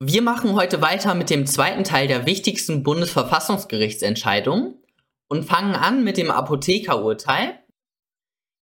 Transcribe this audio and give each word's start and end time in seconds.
Wir 0.00 0.22
machen 0.22 0.54
heute 0.54 0.80
weiter 0.80 1.16
mit 1.16 1.28
dem 1.28 1.44
zweiten 1.44 1.82
Teil 1.82 2.06
der 2.06 2.24
wichtigsten 2.24 2.84
Bundesverfassungsgerichtsentscheidungen 2.84 4.76
und 5.26 5.44
fangen 5.44 5.74
an 5.74 6.04
mit 6.04 6.16
dem 6.16 6.30
Apothekerurteil. 6.30 7.58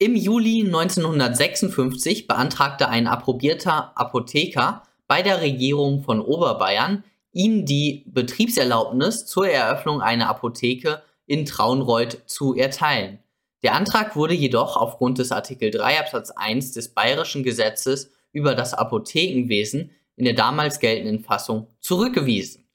Im 0.01 0.16
Juli 0.16 0.64
1956 0.66 2.27
beantragte 2.27 2.88
ein 2.88 3.06
approbierter 3.06 3.96
Apotheker 3.96 4.82
bei 5.06 5.22
der 5.22 5.40
Regierung 5.40 6.03
von 6.03 6.21
Oberbayern, 6.21 7.04
ihm 7.31 7.65
die 7.65 8.03
Betriebserlaubnis 8.08 9.24
zur 9.24 9.49
Eröffnung 9.49 10.01
einer 10.01 10.28
Apotheke 10.28 11.01
in 11.26 11.47
Traunreuth 11.47 12.22
zu 12.26 12.56
erteilen. 12.56 13.21
Der 13.62 13.74
Antrag 13.74 14.17
wurde 14.17 14.35
jedoch 14.35 14.76
aufgrund 14.76 15.19
des 15.19 15.31
Artikel 15.31 15.71
3 15.71 16.01
Absatz 16.01 16.33
1 16.33 16.73
des 16.73 16.88
Bayerischen 16.88 17.45
Gesetzes 17.45 18.10
über 18.33 18.56
das 18.56 18.74
Apothekenwesen 18.74 19.92
in 20.20 20.27
der 20.27 20.34
damals 20.34 20.80
geltenden 20.80 21.24
Fassung 21.24 21.68
zurückgewiesen. 21.80 22.68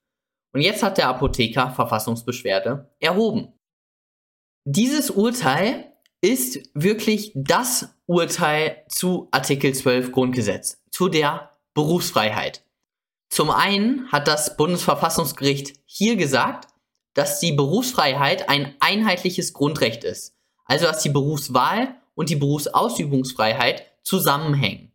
Und 0.52 0.62
jetzt 0.62 0.82
hat 0.82 0.98
der 0.98 1.10
Apotheker 1.10 1.70
Verfassungsbeschwerde 1.70 2.90
erhoben. 3.00 3.54
Dieses 4.64 5.12
Urteil 5.12 5.94
ist 6.22 6.72
wirklich 6.74 7.32
das 7.36 7.96
Urteil 8.08 8.84
zu 8.90 9.28
Artikel 9.30 9.76
12 9.76 10.12
Grundgesetz, 10.12 10.82
zu 10.90 11.08
der 11.08 11.52
Berufsfreiheit. 11.76 12.64
Zum 13.30 13.52
einen 13.52 14.12
hat 14.12 14.28
das 14.28 14.58
Bundesverfassungsgericht 14.58 15.76
hier 15.86 16.16
gesagt, 16.16 16.70
dass 17.14 17.40
die 17.40 17.52
Berufsfreiheit 17.52 18.50
ein 18.50 18.74
einheitliches 18.80 19.54
Grundrecht 19.54 20.04
ist, 20.04 20.36
also 20.66 20.86
dass 20.86 21.04
die 21.04 21.10
Berufswahl 21.10 21.94
und 22.16 22.32
die 22.32 22.38
Berufsausübungsfreiheit 22.38 23.84
zusammenhängen. 24.02 24.92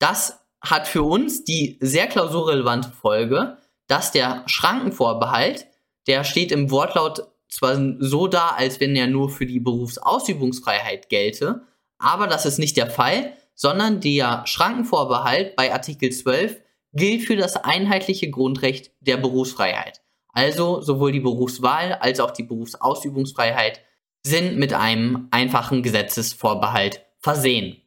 Das 0.00 0.40
hat 0.70 0.88
für 0.88 1.02
uns 1.02 1.44
die 1.44 1.78
sehr 1.80 2.06
klausurrelevante 2.06 2.90
Folge, 2.90 3.58
dass 3.86 4.12
der 4.12 4.42
Schrankenvorbehalt, 4.46 5.66
der 6.06 6.24
steht 6.24 6.52
im 6.52 6.70
Wortlaut 6.70 7.28
zwar 7.48 7.78
so 8.00 8.26
da, 8.26 8.48
als 8.50 8.80
wenn 8.80 8.96
er 8.96 9.06
nur 9.06 9.30
für 9.30 9.46
die 9.46 9.60
Berufsausübungsfreiheit 9.60 11.08
gelte, 11.08 11.62
aber 11.98 12.26
das 12.26 12.46
ist 12.46 12.58
nicht 12.58 12.76
der 12.76 12.90
Fall, 12.90 13.32
sondern 13.54 14.00
der 14.00 14.42
Schrankenvorbehalt 14.46 15.56
bei 15.56 15.72
Artikel 15.72 16.10
12 16.10 16.60
gilt 16.92 17.22
für 17.22 17.36
das 17.36 17.56
einheitliche 17.56 18.30
Grundrecht 18.30 18.90
der 19.00 19.16
Berufsfreiheit. 19.16 20.02
Also 20.28 20.82
sowohl 20.82 21.12
die 21.12 21.20
Berufswahl 21.20 21.94
als 21.94 22.20
auch 22.20 22.30
die 22.30 22.42
Berufsausübungsfreiheit 22.42 23.80
sind 24.22 24.58
mit 24.58 24.74
einem 24.74 25.28
einfachen 25.30 25.82
Gesetzesvorbehalt 25.82 27.00
versehen. 27.20 27.80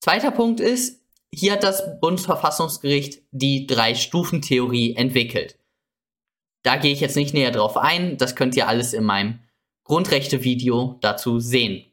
Zweiter 0.00 0.30
Punkt 0.30 0.60
ist, 0.60 0.99
hier 1.34 1.52
hat 1.52 1.62
das 1.62 2.00
Bundesverfassungsgericht 2.00 3.22
die 3.30 3.66
Drei-Stufen-Theorie 3.66 4.96
entwickelt. 4.96 5.58
Da 6.62 6.76
gehe 6.76 6.92
ich 6.92 7.00
jetzt 7.00 7.16
nicht 7.16 7.34
näher 7.34 7.52
drauf 7.52 7.76
ein, 7.76 8.16
das 8.18 8.36
könnt 8.36 8.56
ihr 8.56 8.68
alles 8.68 8.92
in 8.92 9.04
meinem 9.04 9.40
Grundrechte-Video 9.84 10.98
dazu 11.00 11.40
sehen. 11.40 11.86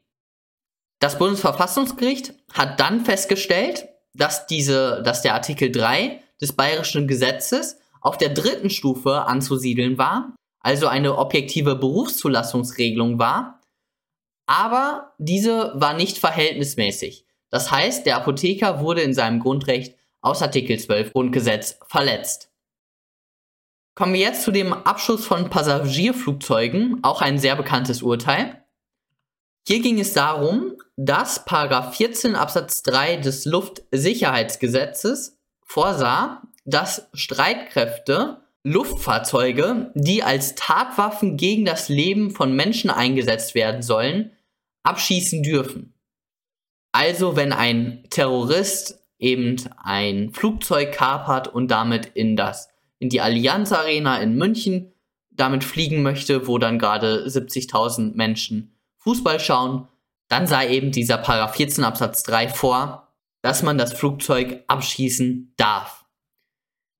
Das 0.99 1.17
Bundesverfassungsgericht 1.19 2.33
hat 2.51 2.79
dann 2.79 3.05
festgestellt, 3.05 3.87
dass, 4.13 4.47
diese, 4.47 5.03
dass 5.03 5.21
der 5.21 5.35
Artikel 5.35 5.71
3 5.71 6.21
des 6.41 6.53
bayerischen 6.53 7.07
Gesetzes 7.07 7.77
auf 8.01 8.17
der 8.17 8.29
dritten 8.29 8.69
Stufe 8.69 9.23
anzusiedeln 9.23 9.97
war, 9.97 10.35
also 10.59 10.87
eine 10.87 11.17
objektive 11.17 11.75
Berufszulassungsregelung 11.75 13.19
war, 13.19 13.61
aber 14.47 15.13
diese 15.17 15.73
war 15.75 15.93
nicht 15.93 16.17
verhältnismäßig. 16.17 17.26
Das 17.49 17.71
heißt, 17.71 18.05
der 18.05 18.17
Apotheker 18.17 18.81
wurde 18.81 19.01
in 19.01 19.13
seinem 19.13 19.39
Grundrecht 19.39 19.95
aus 20.21 20.41
Artikel 20.41 20.77
12 20.77 21.13
Grundgesetz 21.13 21.79
verletzt. 21.87 22.51
Kommen 23.95 24.13
wir 24.13 24.21
jetzt 24.21 24.43
zu 24.43 24.51
dem 24.51 24.73
Abschuss 24.73 25.25
von 25.25 25.49
Passagierflugzeugen, 25.49 26.99
auch 27.03 27.21
ein 27.21 27.39
sehr 27.39 27.55
bekanntes 27.55 28.03
Urteil. 28.03 28.63
Hier 29.67 29.81
ging 29.81 29.99
es 29.99 30.13
darum, 30.13 30.73
dass 30.95 31.43
14 31.43 32.35
Absatz 32.35 32.83
3 32.83 33.17
des 33.17 33.45
Luftsicherheitsgesetzes 33.45 35.39
vorsah, 35.63 36.43
dass 36.65 37.09
Streitkräfte 37.13 38.41
Luftfahrzeuge, 38.63 39.91
die 39.95 40.23
als 40.23 40.55
Tatwaffen 40.55 41.37
gegen 41.37 41.65
das 41.65 41.89
Leben 41.89 42.31
von 42.31 42.55
Menschen 42.55 42.89
eingesetzt 42.89 43.55
werden 43.55 43.81
sollen, 43.81 44.31
abschießen 44.83 45.41
dürfen. 45.41 45.96
Also 46.97 47.35
wenn 47.35 47.53
ein 47.53 48.05
Terrorist 48.09 48.99
eben 49.19 49.57
ein 49.77 50.31
Flugzeug 50.33 50.91
kapert 50.91 51.47
und 51.47 51.69
damit 51.69 52.07
in 52.07 52.35
das 52.35 52.69
in 52.97 53.09
die 53.09 53.21
Allianz 53.21 53.71
Arena 53.71 54.19
in 54.19 54.33
München 54.33 54.93
damit 55.29 55.63
fliegen 55.63 56.01
möchte, 56.01 56.47
wo 56.47 56.57
dann 56.57 56.79
gerade 56.79 57.27
70.000 57.27 58.15
Menschen 58.15 58.75
Fußball 58.97 59.39
schauen, 59.39 59.87
dann 60.27 60.47
sei 60.47 60.69
eben 60.69 60.91
dieser 60.91 61.19
Paragraph 61.19 61.55
14 61.55 61.83
Absatz 61.83 62.23
3 62.23 62.49
vor, 62.49 63.13
dass 63.43 63.61
man 63.61 63.77
das 63.77 63.93
Flugzeug 63.93 64.63
abschießen 64.65 65.53
darf. 65.55 66.03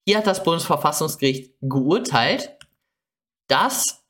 Hier 0.05 0.19
hat 0.19 0.27
das 0.27 0.43
Bundesverfassungsgericht 0.43 1.55
geurteilt, 1.61 2.55
dass 3.47 4.05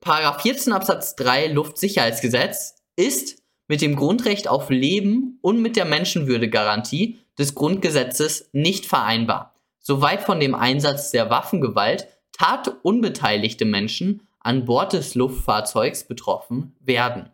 Paragraph 0.00 0.40
14 0.40 0.72
Absatz 0.72 1.14
3 1.16 1.48
Luftsicherheitsgesetz 1.48 2.76
ist 2.96 3.42
mit 3.68 3.80
dem 3.80 3.96
Grundrecht 3.96 4.48
auf 4.48 4.70
Leben 4.70 5.38
und 5.42 5.60
mit 5.60 5.76
der 5.76 5.84
Menschenwürdegarantie 5.84 7.18
des 7.38 7.54
Grundgesetzes 7.54 8.48
nicht 8.52 8.86
vereinbar. 8.86 9.54
Soweit 9.80 10.22
von 10.22 10.40
dem 10.40 10.54
Einsatz 10.54 11.10
der 11.10 11.30
Waffengewalt 11.30 12.08
tat 12.32 12.72
unbeteiligte 12.82 13.64
Menschen 13.64 14.22
an 14.40 14.64
Bord 14.64 14.92
des 14.92 15.14
Luftfahrzeugs 15.14 16.04
betroffen 16.04 16.76
werden. 16.80 17.30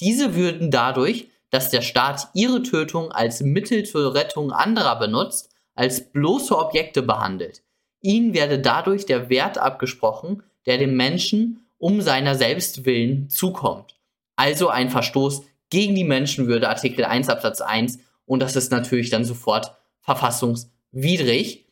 Diese 0.00 0.34
würden 0.34 0.70
dadurch, 0.70 1.28
dass 1.50 1.70
der 1.70 1.82
Staat 1.82 2.28
ihre 2.34 2.62
Tötung 2.62 3.12
als 3.12 3.40
Mittel 3.40 3.84
zur 3.84 4.14
Rettung 4.14 4.52
anderer 4.52 4.98
benutzt, 4.98 5.50
als 5.74 6.12
bloße 6.12 6.56
Objekte 6.56 7.02
behandelt. 7.02 7.62
Ihnen 8.00 8.34
werde 8.34 8.58
dadurch 8.58 9.06
der 9.06 9.28
Wert 9.28 9.58
abgesprochen, 9.58 10.42
der 10.66 10.78
dem 10.78 10.96
Menschen 10.96 11.66
um 11.78 12.00
seiner 12.00 12.34
selbst 12.34 12.84
willen 12.84 13.28
zukommt. 13.30 13.96
Also 14.36 14.68
ein 14.68 14.90
Verstoß 14.90 15.42
gegen 15.70 15.94
die 15.94 16.04
Menschenwürde, 16.04 16.68
Artikel 16.68 17.04
1 17.04 17.28
Absatz 17.28 17.60
1. 17.60 17.98
Und 18.26 18.40
das 18.40 18.56
ist 18.56 18.70
natürlich 18.70 19.10
dann 19.10 19.24
sofort 19.24 19.74
verfassungswidrig. 20.00 21.66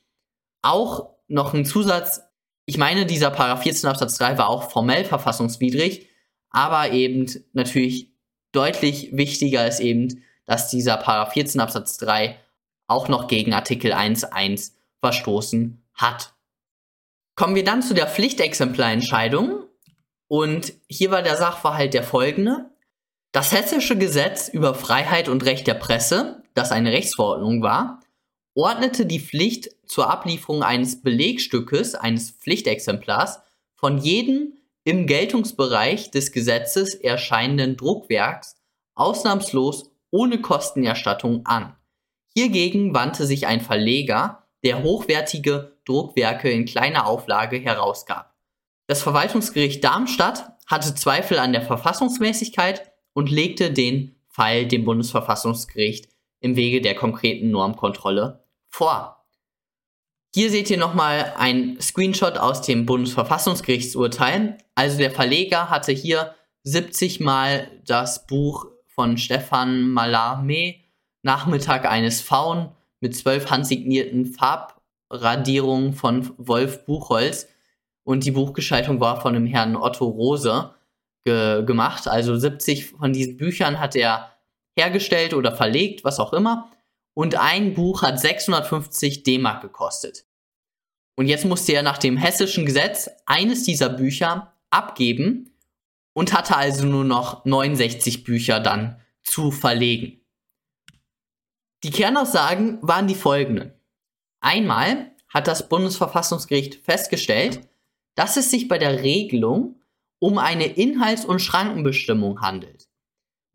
Auch 0.62 1.10
noch 1.28 1.54
ein 1.54 1.64
Zusatz, 1.64 2.22
ich 2.64 2.78
meine, 2.78 3.06
dieser 3.06 3.30
Paragraph 3.30 3.62
14 3.62 3.88
Absatz 3.88 4.18
3 4.18 4.38
war 4.38 4.48
auch 4.48 4.70
formell 4.70 5.04
verfassungswidrig, 5.04 6.08
aber 6.50 6.92
eben 6.92 7.26
natürlich 7.52 8.12
deutlich 8.52 9.10
wichtiger 9.12 9.66
ist 9.66 9.80
eben, 9.80 10.22
dass 10.46 10.70
dieser 10.70 10.96
Paragraph 10.96 11.34
14 11.34 11.60
Absatz 11.60 11.98
3 11.98 12.38
auch 12.86 13.08
noch 13.08 13.28
gegen 13.28 13.52
Artikel 13.52 13.92
1.1 13.92 14.72
verstoßen 15.00 15.82
hat. 15.94 16.34
Kommen 17.36 17.54
wir 17.54 17.64
dann 17.64 17.82
zu 17.82 17.94
der 17.94 18.08
Pflichtexemplarentscheidung. 18.08 19.64
Und 20.26 20.72
hier 20.88 21.10
war 21.10 21.22
der 21.22 21.36
Sachverhalt 21.36 21.94
der 21.94 22.02
folgende. 22.02 22.70
Das 23.32 23.52
hessische 23.52 23.96
Gesetz 23.96 24.48
über 24.48 24.74
Freiheit 24.74 25.28
und 25.28 25.44
Recht 25.44 25.66
der 25.66 25.74
Presse, 25.74 26.42
das 26.54 26.72
eine 26.72 26.92
Rechtsverordnung 26.92 27.62
war, 27.62 28.00
ordnete 28.54 29.06
die 29.06 29.20
Pflicht 29.20 29.68
zur 29.86 30.10
Ablieferung 30.10 30.62
eines 30.62 31.02
Belegstückes, 31.02 31.94
eines 31.94 32.30
Pflichtexemplars, 32.30 33.40
von 33.74 33.98
jedem 33.98 34.54
im 34.84 35.06
Geltungsbereich 35.06 36.10
des 36.10 36.32
Gesetzes 36.32 36.94
erscheinenden 36.94 37.76
Druckwerks 37.76 38.56
ausnahmslos 38.94 39.90
ohne 40.10 40.40
Kostenerstattung 40.40 41.44
an. 41.44 41.76
Hiergegen 42.34 42.94
wandte 42.94 43.26
sich 43.26 43.46
ein 43.46 43.60
Verleger, 43.60 44.48
der 44.64 44.82
hochwertige 44.82 45.76
Druckwerke 45.84 46.50
in 46.50 46.64
kleiner 46.64 47.06
Auflage 47.06 47.58
herausgab. 47.58 48.34
Das 48.86 49.02
Verwaltungsgericht 49.02 49.84
Darmstadt 49.84 50.56
hatte 50.66 50.94
Zweifel 50.94 51.38
an 51.38 51.52
der 51.52 51.62
Verfassungsmäßigkeit 51.62 52.87
und 53.18 53.32
legte 53.32 53.72
den 53.72 54.14
Fall 54.28 54.66
dem 54.66 54.84
Bundesverfassungsgericht 54.84 56.08
im 56.38 56.54
Wege 56.54 56.80
der 56.80 56.94
konkreten 56.94 57.50
Normkontrolle 57.50 58.44
vor. 58.68 59.26
Hier 60.32 60.50
seht 60.50 60.70
ihr 60.70 60.78
nochmal 60.78 61.34
ein 61.36 61.80
Screenshot 61.80 62.38
aus 62.38 62.62
dem 62.62 62.86
Bundesverfassungsgerichtsurteil. 62.86 64.58
Also 64.76 64.98
der 64.98 65.10
Verleger 65.10 65.68
hatte 65.68 65.90
hier 65.90 66.36
70 66.62 67.18
Mal 67.18 67.68
das 67.84 68.24
Buch 68.28 68.66
von 68.86 69.18
Stefan 69.18 69.92
Mallarmé 69.92 70.76
Nachmittag 71.22 71.90
eines 71.90 72.20
Faun 72.20 72.70
mit 73.00 73.16
zwölf 73.16 73.50
handsignierten 73.50 74.26
Farbradierungen 74.26 75.92
von 75.92 76.32
Wolf 76.38 76.84
Buchholz 76.84 77.48
und 78.04 78.24
die 78.24 78.30
Buchgestaltung 78.30 79.00
war 79.00 79.20
von 79.20 79.34
dem 79.34 79.46
Herrn 79.46 79.74
Otto 79.74 80.06
Rose 80.06 80.70
ge 81.28 81.64
gemacht. 81.64 82.08
Also 82.08 82.36
70 82.36 82.86
von 82.86 83.12
diesen 83.12 83.36
Büchern 83.36 83.80
hat 83.80 83.94
er 83.94 84.32
hergestellt 84.76 85.34
oder 85.34 85.54
verlegt, 85.54 86.04
was 86.04 86.20
auch 86.20 86.32
immer. 86.32 86.70
Und 87.14 87.34
ein 87.34 87.74
Buch 87.74 88.02
hat 88.02 88.20
650 88.20 89.24
D-Mark 89.24 89.62
gekostet. 89.62 90.24
Und 91.16 91.26
jetzt 91.26 91.44
musste 91.44 91.72
er 91.72 91.82
nach 91.82 91.98
dem 91.98 92.16
hessischen 92.16 92.64
Gesetz 92.64 93.10
eines 93.26 93.64
dieser 93.64 93.88
Bücher 93.88 94.54
abgeben 94.70 95.52
und 96.12 96.32
hatte 96.32 96.56
also 96.56 96.86
nur 96.86 97.04
noch 97.04 97.44
69 97.44 98.22
Bücher 98.22 98.60
dann 98.60 99.00
zu 99.24 99.50
verlegen. 99.50 100.20
Die 101.82 101.90
Kernaussagen 101.90 102.78
waren 102.82 103.08
die 103.08 103.14
folgenden. 103.14 103.72
Einmal 104.40 105.12
hat 105.28 105.48
das 105.48 105.68
Bundesverfassungsgericht 105.68 106.84
festgestellt, 106.84 107.68
dass 108.14 108.36
es 108.36 108.50
sich 108.50 108.68
bei 108.68 108.78
der 108.78 109.02
Regelung 109.02 109.77
um 110.20 110.38
eine 110.38 110.66
Inhalts- 110.66 111.24
und 111.24 111.40
Schrankenbestimmung 111.40 112.40
handelt, 112.40 112.88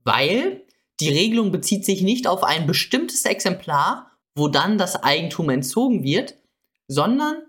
weil 0.03 0.65
die 0.99 1.09
Regelung 1.09 1.51
bezieht 1.51 1.85
sich 1.85 2.01
nicht 2.01 2.27
auf 2.27 2.43
ein 2.43 2.67
bestimmtes 2.67 3.25
Exemplar, 3.25 4.11
wo 4.35 4.47
dann 4.47 4.77
das 4.77 5.03
Eigentum 5.03 5.49
entzogen 5.49 6.03
wird, 6.03 6.35
sondern 6.87 7.43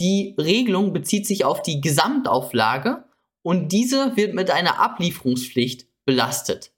die 0.00 0.34
Regelung 0.38 0.92
bezieht 0.92 1.26
sich 1.26 1.44
auf 1.44 1.62
die 1.62 1.80
Gesamtauflage 1.80 3.04
und 3.42 3.72
diese 3.72 4.16
wird 4.16 4.34
mit 4.34 4.50
einer 4.50 4.78
Ablieferungspflicht 4.78 5.86
belastet. 6.04 6.72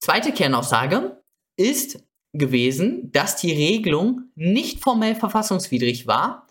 Zweite 0.00 0.32
Kernaussage 0.32 1.22
ist 1.56 2.04
gewesen, 2.32 3.10
dass 3.12 3.36
die 3.36 3.52
Regelung 3.52 4.30
nicht 4.34 4.80
formell 4.80 5.14
verfassungswidrig 5.14 6.06
war, 6.06 6.46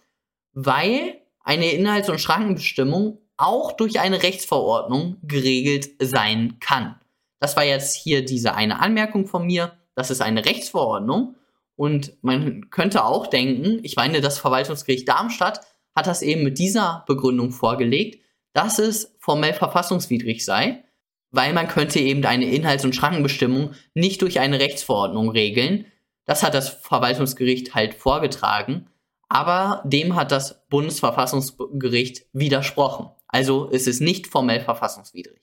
weil 0.54 1.22
eine 1.42 1.72
Inhalts- 1.72 2.10
und 2.10 2.20
Schrankenbestimmung 2.20 3.20
auch 3.38 3.72
durch 3.72 4.00
eine 4.00 4.24
Rechtsverordnung 4.24 5.18
geregelt 5.24 5.90
sein 6.00 6.58
kann. 6.60 6.96
Das 7.40 7.56
war 7.56 7.64
jetzt 7.64 7.96
hier 7.96 8.24
diese 8.24 8.56
eine 8.56 8.80
Anmerkung 8.80 9.28
von 9.28 9.46
mir. 9.46 9.74
Das 9.96 10.10
ist 10.10 10.22
eine 10.22 10.46
Rechtsverordnung. 10.46 11.36
Und 11.76 12.14
man 12.22 12.70
könnte 12.70 13.04
auch 13.04 13.28
denken, 13.28 13.80
ich 13.84 13.96
meine, 13.96 14.22
das 14.22 14.40
Verwaltungsgericht 14.40 15.08
Darmstadt 15.08 15.62
hat 15.96 16.08
das 16.08 16.22
eben 16.22 16.44
mit 16.44 16.58
dieser 16.58 17.04
Begründung 17.08 17.52
vorgelegt, 17.52 18.22
dass 18.54 18.80
es 18.80 19.14
formell 19.20 19.54
verfassungswidrig 19.54 20.46
sei, 20.46 20.84
weil 21.32 21.54
man 21.54 21.68
könnte 21.68 22.00
eben 22.00 22.24
eine 22.26 22.46
Inhalts- 22.46 22.86
und 22.86 22.96
Schrankenbestimmung 22.96 23.72
nicht 23.94 24.22
durch 24.22 24.40
eine 24.40 24.60
Rechtsverordnung 24.60 25.30
regeln. 25.30 25.86
Das 26.26 26.44
hat 26.44 26.54
das 26.54 26.70
Verwaltungsgericht 26.70 27.76
halt 27.76 27.94
vorgetragen, 27.94 28.88
aber 29.28 29.82
dem 29.86 30.16
hat 30.16 30.32
das 30.32 30.66
Bundesverfassungsgericht 30.70 32.26
widersprochen. 32.32 33.10
Also 33.36 33.66
ist 33.66 33.86
es 33.86 34.00
nicht 34.00 34.28
formell 34.28 34.62
verfassungswidrig. 34.62 35.42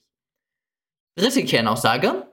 Dritte 1.15 1.45
Kernaussage. 1.45 2.25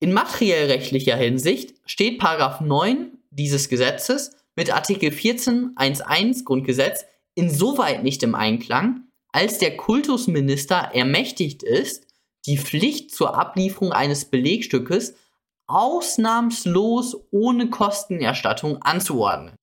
In 0.00 0.14
materiellrechtlicher 0.14 1.16
Hinsicht 1.16 1.74
steht 1.84 2.18
Paragraph 2.18 2.62
9 2.62 3.12
dieses 3.28 3.68
Gesetzes 3.68 4.30
mit 4.56 4.72
Artikel 4.72 5.10
14.1.1 5.10 6.44
Grundgesetz 6.44 7.04
insoweit 7.34 8.02
nicht 8.02 8.22
im 8.22 8.34
Einklang, 8.34 9.08
als 9.32 9.58
der 9.58 9.76
Kultusminister 9.76 10.76
ermächtigt 10.94 11.62
ist, 11.62 12.06
die 12.46 12.56
Pflicht 12.56 13.14
zur 13.14 13.36
Ablieferung 13.36 13.92
eines 13.92 14.24
Belegstückes 14.24 15.14
ausnahmslos 15.66 17.18
ohne 17.30 17.68
Kostenerstattung 17.68 18.80
anzuordnen. 18.80 19.56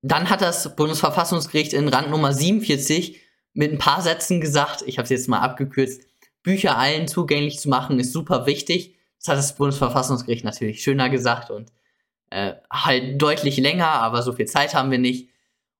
Dann 0.00 0.30
hat 0.30 0.40
das 0.40 0.74
Bundesverfassungsgericht 0.74 1.74
in 1.74 1.88
Rand 1.88 2.08
Nummer 2.08 2.32
47 2.32 3.25
mit 3.56 3.72
ein 3.72 3.78
paar 3.78 4.02
Sätzen 4.02 4.40
gesagt, 4.40 4.84
ich 4.86 4.98
habe 4.98 5.04
es 5.04 5.10
jetzt 5.10 5.28
mal 5.28 5.40
abgekürzt, 5.40 6.06
Bücher 6.42 6.76
allen 6.76 7.08
zugänglich 7.08 7.58
zu 7.58 7.68
machen, 7.70 7.98
ist 7.98 8.12
super 8.12 8.46
wichtig. 8.46 8.94
Das 9.18 9.28
hat 9.28 9.38
das 9.38 9.56
Bundesverfassungsgericht 9.56 10.44
natürlich 10.44 10.82
schöner 10.82 11.08
gesagt 11.08 11.50
und 11.50 11.72
äh, 12.30 12.52
halt 12.70 13.20
deutlich 13.20 13.56
länger, 13.56 13.88
aber 13.88 14.22
so 14.22 14.34
viel 14.34 14.44
Zeit 14.46 14.74
haben 14.74 14.90
wir 14.90 14.98
nicht. 14.98 15.30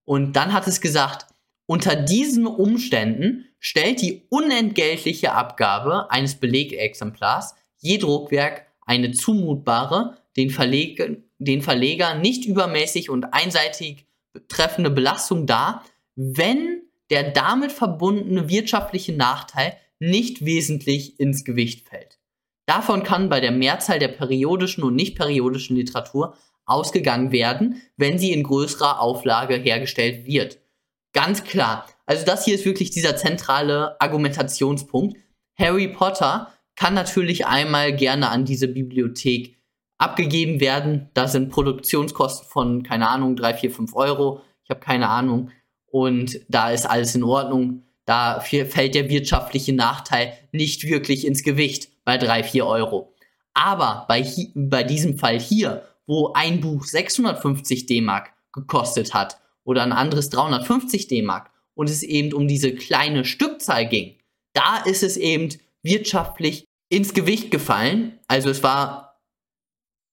Und 0.05 0.35
dann 0.35 0.55
hat 0.55 0.67
es 0.67 0.81
gesagt, 0.81 1.27
unter 1.67 1.97
diesen 1.97 2.47
Umständen 2.47 3.45
stellt 3.61 4.01
die 4.01 4.23
unentgeltliche 4.31 5.33
Abgabe 5.33 6.11
eines 6.11 6.37
Belegexemplars 6.37 7.57
je 7.79 7.99
Druckwerk 7.99 8.67
eine 8.87 9.13
zumutbare, 9.13 10.17
den, 10.37 10.49
Verleg 10.49 11.23
den 11.39 11.61
Verleger 11.61 12.15
nicht 12.15 12.47
übermäßig 12.47 13.11
und 13.11 13.35
einseitig 13.35 14.07
betreffende 14.33 14.91
Belastung 14.91 15.47
dar, 15.47 15.85
wenn 16.15 16.86
der 17.11 17.31
damit 17.31 17.73
verbundene 17.73 18.49
wirtschaftliche 18.49 19.13
Nachteil 19.13 19.77
nicht 19.99 20.45
wesentlich 20.45 21.19
ins 21.21 21.45
Gewicht 21.45 21.89
fällt. 21.89 22.19
Davon 22.67 23.03
kann 23.03 23.29
bei 23.29 23.41
der 23.41 23.53
Mehrzahl 23.53 23.99
der 23.99 24.09
periodischen 24.09 24.83
und 24.83 24.97
nicht 24.97 25.17
periodischen 25.17 25.77
Literatur 25.77 26.37
ausgegangen 26.67 27.31
werden, 27.31 27.81
wenn 27.97 28.19
sie 28.19 28.33
in 28.33 28.43
größerer 28.43 29.01
Auflage 29.01 29.55
hergestellt 29.55 30.27
wird. 30.27 30.59
Ganz 31.13 31.45
klar. 31.45 31.87
Also 32.05 32.27
das 32.27 32.45
hier 32.45 32.57
ist 32.57 32.65
wirklich 32.65 32.91
dieser 32.91 33.17
zentrale 33.17 34.01
Argumentationspunkt. 34.01 35.17
Harry 35.59 35.89
Potter 35.89 36.53
kann 36.75 36.95
natürlich 36.95 37.47
einmal 37.47 37.95
gerne 37.95 38.29
an 38.29 38.45
diese 38.45 38.69
Bibliothek 38.69 39.57
abgegeben 39.99 40.61
werden. 40.61 41.09
Da 41.15 41.29
sind 41.29 41.51
Produktionskosten 41.51 42.49
von, 42.49 42.83
keine 42.83 43.09
Ahnung, 43.09 43.37
3, 43.37 43.55
4, 43.55 43.71
5 43.71 43.95
Euro. 43.95 44.43
Ich 44.65 44.71
habe 44.71 44.81
keine 44.81 45.09
Ahnung. 45.09 45.51
Und 45.91 46.41
da 46.49 46.71
ist 46.71 46.87
alles 46.87 47.15
in 47.15 47.25
Ordnung. 47.25 47.83
Da 48.05 48.41
fällt 48.41 48.95
der 48.95 49.09
wirtschaftliche 49.09 49.73
Nachteil 49.73 50.33
nicht 50.53 50.85
wirklich 50.85 51.27
ins 51.27 51.43
Gewicht 51.43 51.89
bei 52.05 52.19
3, 52.19 52.45
4 52.45 52.67
Euro. 52.67 53.13
Aber 53.55 54.05
bei, 54.09 54.25
bei 54.55 54.85
diesem 54.85 55.19
Fall 55.19 55.41
hier, 55.41 55.89
wo 56.07 56.33
ein 56.35 56.61
Buch 56.61 56.85
650 56.85 57.87
D-Mark 57.87 58.33
gekostet 58.53 59.15
hat 59.15 59.39
oder 59.65 59.83
ein 59.83 59.93
anderes 59.93 60.31
350 60.31 61.09
D-Mark 61.09 61.51
und 61.75 61.91
es 61.91 62.03
eben 62.03 62.33
um 62.33 62.49
diese 62.49 62.75
kleine 62.75 63.25
Stückzahl 63.25 63.89
ging, 63.89 64.19
da 64.53 64.79
ist 64.85 65.03
es 65.03 65.17
eben 65.17 65.49
wirtschaftlich 65.83 66.65
ins 66.89 67.15
Gewicht 67.15 67.51
gefallen. 67.51 68.19
Also 68.29 68.51
es 68.51 68.63
war 68.63 69.21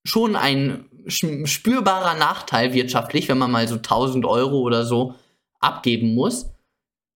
schon 0.06 0.36
ein 0.36 0.90
spürbarer 1.08 2.16
Nachteil 2.16 2.74
wirtschaftlich, 2.74 3.30
wenn 3.30 3.38
man 3.38 3.52
mal 3.52 3.68
so 3.68 3.76
1000 3.76 4.26
Euro 4.26 4.60
oder 4.60 4.86
so 4.86 5.16
abgeben 5.64 6.14
muss. 6.14 6.52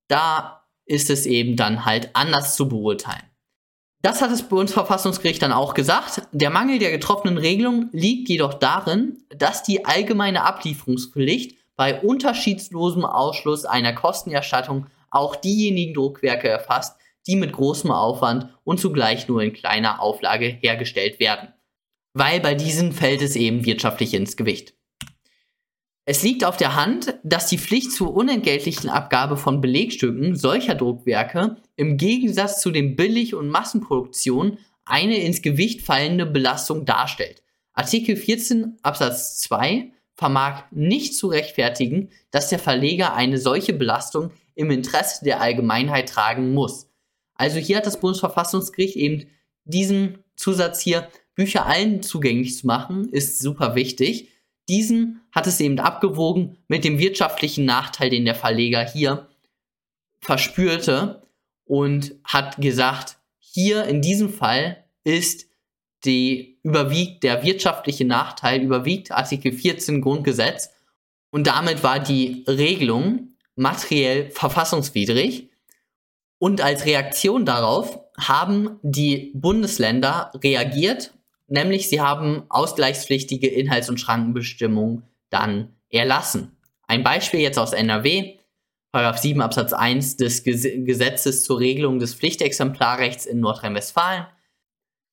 Da 0.08 0.64
ist 0.86 1.10
es 1.10 1.26
eben 1.26 1.56
dann 1.56 1.86
halt 1.86 2.12
anders 2.14 2.56
zu 2.56 2.70
beurteilen. 2.70 3.24
Das 4.02 4.22
hat 4.22 4.32
das 4.32 4.48
Bundesverfassungsgericht 4.48 5.42
dann 5.42 5.52
auch 5.52 5.74
gesagt. 5.74 6.22
Der 6.32 6.50
Mangel 6.50 6.80
der 6.80 6.92
getroffenen 6.92 7.38
Regelung 7.38 7.90
liegt 7.92 8.30
jedoch 8.30 8.54
darin, 8.54 9.24
dass 9.36 9.64
die 9.64 9.86
allgemeine 9.86 10.44
Ablieferungspflicht 10.44 11.58
bei 11.76 12.00
unterschiedslosem 12.00 13.06
Ausschluss 13.06 13.66
einer 13.66 13.94
Kostenerstattung 13.94 14.88
auch 15.10 15.36
diejenigen 15.36 15.94
Druckwerke 15.94 16.48
erfasst, 16.48 16.98
die 17.28 17.36
mit 17.36 17.52
großem 17.52 17.92
Aufwand 17.92 18.50
und 18.64 18.80
zugleich 18.80 19.28
nur 19.28 19.42
in 19.42 19.54
kleiner 19.54 20.02
Auflage 20.02 20.46
hergestellt 20.46 21.20
werden. 21.20 21.54
Weil 22.14 22.40
bei 22.40 22.56
diesen 22.56 22.94
fällt 22.94 23.22
es 23.22 23.36
eben 23.36 23.66
wirtschaftlich 23.66 24.14
ins 24.14 24.38
Gewicht. 24.38 24.77
Es 26.10 26.24
liegt 26.24 26.46
auf 26.46 26.56
der 26.56 26.76
Hand, 26.76 27.20
dass 27.24 27.48
die 27.48 27.58
Pflicht 27.58 27.92
zur 27.92 28.16
unentgeltlichen 28.16 28.90
Abgabe 28.90 29.36
von 29.36 29.60
Belegstücken 29.60 30.38
solcher 30.38 30.74
Druckwerke 30.74 31.58
im 31.76 31.98
Gegensatz 31.98 32.62
zu 32.62 32.72
den 32.72 32.96
Billig- 32.96 33.36
und 33.36 33.50
Massenproduktionen 33.50 34.58
eine 34.86 35.18
ins 35.18 35.42
Gewicht 35.42 35.82
fallende 35.82 36.26
Belastung 36.26 36.86
darstellt. 36.86 37.44
Artikel 37.74 38.16
14 38.16 38.78
Absatz 38.84 39.40
2 39.40 39.92
vermag 40.14 40.64
nicht 40.72 41.14
zu 41.14 41.28
rechtfertigen, 41.28 42.10
dass 42.32 42.48
der 42.48 42.60
Verleger 42.60 43.14
eine 43.14 43.38
solche 43.38 43.74
Belastung 43.74 44.32
im 44.56 44.72
Interesse 44.72 45.26
der 45.26 45.42
Allgemeinheit 45.42 46.08
tragen 46.08 46.54
muss. 46.54 46.90
Also 47.34 47.58
hier 47.58 47.76
hat 47.76 47.86
das 47.86 48.00
Bundesverfassungsgericht 48.00 48.96
eben 48.96 49.26
diesen 49.66 50.20
Zusatz 50.38 50.80
hier, 50.80 51.10
Bücher 51.36 51.66
allen 51.66 52.02
zugänglich 52.02 52.58
zu 52.58 52.66
machen, 52.66 53.10
ist 53.10 53.40
super 53.40 53.76
wichtig. 53.76 54.30
Diesen 54.70 55.22
hat 55.32 55.48
es 55.48 55.60
eben 55.60 55.80
abgewogen 55.80 56.58
mit 56.68 56.84
dem 56.84 57.00
wirtschaftlichen 57.00 57.66
Nachteil, 57.66 58.10
den 58.10 58.26
der 58.26 58.36
Verleger 58.36 58.86
hier 58.86 59.28
verspürte 60.20 61.22
und 61.66 62.16
hat 62.24 62.58
gesagt, 62.58 63.18
hier 63.40 63.86
in 63.86 64.02
diesem 64.02 64.30
Fall 64.30 64.84
ist 65.04 65.48
die 66.04 66.60
überwiegt 66.64 67.24
der 67.24 67.44
wirtschaftliche 67.44 68.06
Nachteil 68.06 68.62
überwiegt 68.62 69.12
Artikel 69.12 69.52
14 69.52 70.02
Grundgesetz 70.02 70.70
und 71.32 71.48
damit 71.48 71.84
war 71.84 72.00
die 72.00 72.44
Regelung 72.48 73.36
materiell 73.56 74.30
verfassungswidrig 74.30 75.50
und 76.40 76.62
als 76.62 76.86
Reaktion 76.86 77.46
darauf 77.46 78.00
haben 78.20 78.80
die 78.84 79.32
Bundesländer 79.34 80.32
reagiert 80.44 81.14
nämlich 81.48 81.90
sie 81.90 82.02
haben 82.02 82.44
ausgleichspflichtige 82.50 83.48
Inhalts- 83.48 83.90
und 83.90 84.00
Schrankenbestimmungen 84.00 85.04
dann 85.30 85.76
erlassen. 85.90 86.58
Ein 86.88 87.04
Beispiel 87.04 87.42
jetzt 87.42 87.60
aus 87.60 87.74
NRW, 87.74 88.38
Paragraph 88.92 89.18
7 89.18 89.42
Absatz 89.42 89.74
1 89.74 90.18
des 90.18 90.44
Gesetzes 90.44 91.44
zur 91.44 91.60
Regelung 91.60 92.00
des 92.00 92.16
Pflichtexemplarrechts 92.16 93.26
in 93.26 93.40
Nordrhein-Westfalen. 93.40 94.28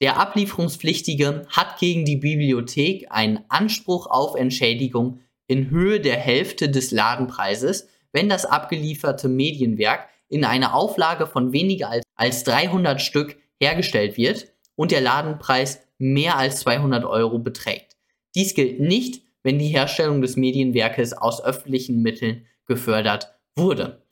Der 0.01 0.19
Ablieferungspflichtige 0.19 1.47
hat 1.49 1.79
gegen 1.79 2.05
die 2.05 2.17
Bibliothek 2.17 3.07
einen 3.11 3.45
Anspruch 3.49 4.07
auf 4.07 4.37
Entschädigung 4.37 5.21
in 5.47 5.71
Höhe 5.71 6.01
der 6.01 6.17
Hälfte 6.17 6.69
des 6.69 6.91
Ladenpreises, 6.91 7.89
wenn 8.13 8.29
das 8.29 8.45
abgelieferte 8.45 9.29
Medienwerk 9.29 10.09
in 10.29 10.45
einer 10.45 10.75
Auflage 10.75 11.27
von 11.27 11.53
weniger 11.53 12.01
als 12.15 12.45
300 12.45 13.01
Stück 13.03 13.37
hergestellt 13.61 14.17
wird 14.17 14.49
und 14.77 14.91
der 14.91 15.01
Ladenpreis 15.01 15.84
mehr 15.99 16.37
als 16.37 16.61
200 16.61 17.05
Euro 17.05 17.39
beträgt. 17.39 17.97
Dies 18.35 18.55
gilt 18.55 18.81
nicht, 18.81 19.23
wenn 19.43 19.59
die 19.59 19.69
Herstellung 19.69 20.23
des 20.23 20.37
Medienwerkes 20.37 21.13
aus 21.13 21.45
öffentlichen 21.45 22.03
Mitteln 22.03 22.47
gefördert 22.67 23.35
wurde. 23.57 24.03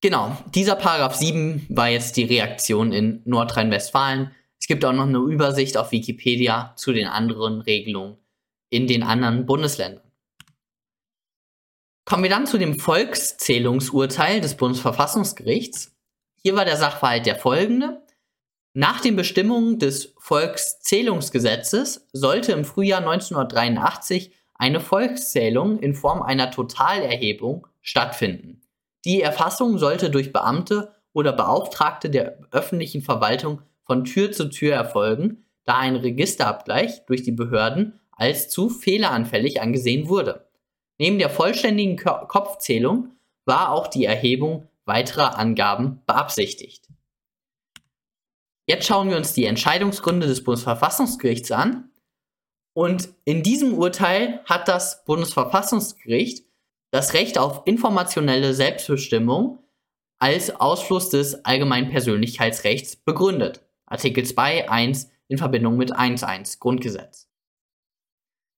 Genau, 0.00 0.36
dieser 0.54 0.76
Paragraph 0.76 1.14
7 1.14 1.66
war 1.70 1.88
jetzt 1.88 2.16
die 2.16 2.24
Reaktion 2.24 2.92
in 2.92 3.22
Nordrhein-Westfalen. 3.24 4.32
Es 4.60 4.66
gibt 4.66 4.84
auch 4.84 4.92
noch 4.92 5.06
eine 5.06 5.18
Übersicht 5.18 5.76
auf 5.76 5.92
Wikipedia 5.92 6.72
zu 6.76 6.92
den 6.92 7.06
anderen 7.06 7.60
Regelungen 7.60 8.16
in 8.70 8.86
den 8.86 9.02
anderen 9.02 9.46
Bundesländern. 9.46 10.02
Kommen 12.04 12.22
wir 12.22 12.30
dann 12.30 12.46
zu 12.46 12.58
dem 12.58 12.78
Volkszählungsurteil 12.78 14.40
des 14.40 14.56
Bundesverfassungsgerichts. 14.56 15.96
Hier 16.42 16.54
war 16.54 16.66
der 16.66 16.76
Sachverhalt 16.76 17.24
der 17.24 17.36
folgende. 17.36 18.03
Nach 18.76 19.00
den 19.00 19.14
Bestimmungen 19.14 19.78
des 19.78 20.16
Volkszählungsgesetzes 20.18 22.08
sollte 22.12 22.50
im 22.50 22.64
Frühjahr 22.64 22.98
1983 22.98 24.32
eine 24.54 24.80
Volkszählung 24.80 25.78
in 25.78 25.94
Form 25.94 26.20
einer 26.22 26.50
Totalerhebung 26.50 27.68
stattfinden. 27.82 28.62
Die 29.04 29.22
Erfassung 29.22 29.78
sollte 29.78 30.10
durch 30.10 30.32
Beamte 30.32 30.92
oder 31.12 31.32
Beauftragte 31.32 32.10
der 32.10 32.40
öffentlichen 32.50 33.02
Verwaltung 33.02 33.62
von 33.86 34.02
Tür 34.02 34.32
zu 34.32 34.48
Tür 34.48 34.74
erfolgen, 34.74 35.44
da 35.64 35.78
ein 35.78 35.94
Registerabgleich 35.94 37.06
durch 37.06 37.22
die 37.22 37.30
Behörden 37.30 38.00
als 38.10 38.48
zu 38.48 38.68
fehleranfällig 38.70 39.60
angesehen 39.60 40.08
wurde. 40.08 40.48
Neben 40.98 41.20
der 41.20 41.30
vollständigen 41.30 41.96
Kopfzählung 41.96 43.12
war 43.44 43.70
auch 43.70 43.86
die 43.86 44.04
Erhebung 44.04 44.68
weiterer 44.84 45.38
Angaben 45.38 46.02
beabsichtigt. 46.06 46.88
Jetzt 48.66 48.86
schauen 48.86 49.10
wir 49.10 49.16
uns 49.16 49.34
die 49.34 49.44
Entscheidungsgründe 49.44 50.26
des 50.26 50.42
Bundesverfassungsgerichts 50.42 51.50
an. 51.52 51.90
Und 52.74 53.10
in 53.24 53.42
diesem 53.42 53.74
Urteil 53.74 54.40
hat 54.46 54.68
das 54.68 55.04
Bundesverfassungsgericht 55.04 56.44
das 56.90 57.12
Recht 57.12 57.38
auf 57.38 57.62
informationelle 57.66 58.54
Selbstbestimmung 58.54 59.58
als 60.18 60.50
Ausfluss 60.50 61.10
des 61.10 61.44
allgemeinen 61.44 61.90
Persönlichkeitsrechts 61.90 62.96
begründet. 62.96 63.62
Artikel 63.86 64.24
2 64.24 64.70
1 64.70 65.10
in 65.28 65.38
Verbindung 65.38 65.76
mit 65.76 65.94
1.1 65.94 66.58
Grundgesetz. 66.58 67.28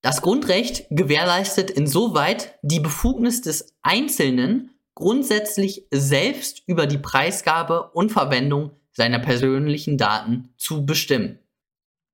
Das 0.02 0.22
Grundrecht 0.22 0.86
gewährleistet 0.90 1.70
insoweit 1.70 2.58
die 2.62 2.80
Befugnis 2.80 3.40
des 3.40 3.74
Einzelnen, 3.82 4.78
grundsätzlich 4.94 5.86
selbst 5.90 6.62
über 6.66 6.86
die 6.86 6.98
Preisgabe 6.98 7.90
und 7.92 8.12
Verwendung 8.12 8.75
seiner 8.96 9.18
persönlichen 9.18 9.98
Daten 9.98 10.54
zu 10.56 10.86
bestimmen. 10.86 11.38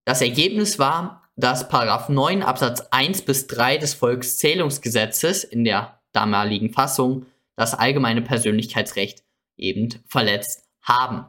Das 0.05 0.21
Ergebnis 0.21 0.81
war, 0.81 1.23
dass 1.37 1.69
9 1.71 2.43
Absatz 2.43 2.81
1 2.91 3.23
bis 3.23 3.47
3 3.47 3.79
des 3.79 3.95
Volkszählungsgesetzes 3.95 5.45
in 5.45 5.65
der 5.65 6.01
damaligen 6.11 6.71
Fassung 6.71 7.27
das 7.57 7.75
allgemeine 7.75 8.21
Persönlichkeitsrecht 8.21 9.23
eben 9.57 9.89
verletzt 10.07 10.69
haben. 10.83 11.27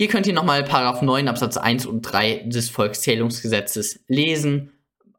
Hier 0.00 0.08
könnt 0.08 0.26
ihr 0.26 0.32
nochmal 0.32 0.64
9 1.02 1.28
Absatz 1.28 1.58
1 1.58 1.84
und 1.84 2.00
3 2.00 2.44
des 2.46 2.70
Volkszählungsgesetzes 2.70 4.02
lesen. 4.08 4.72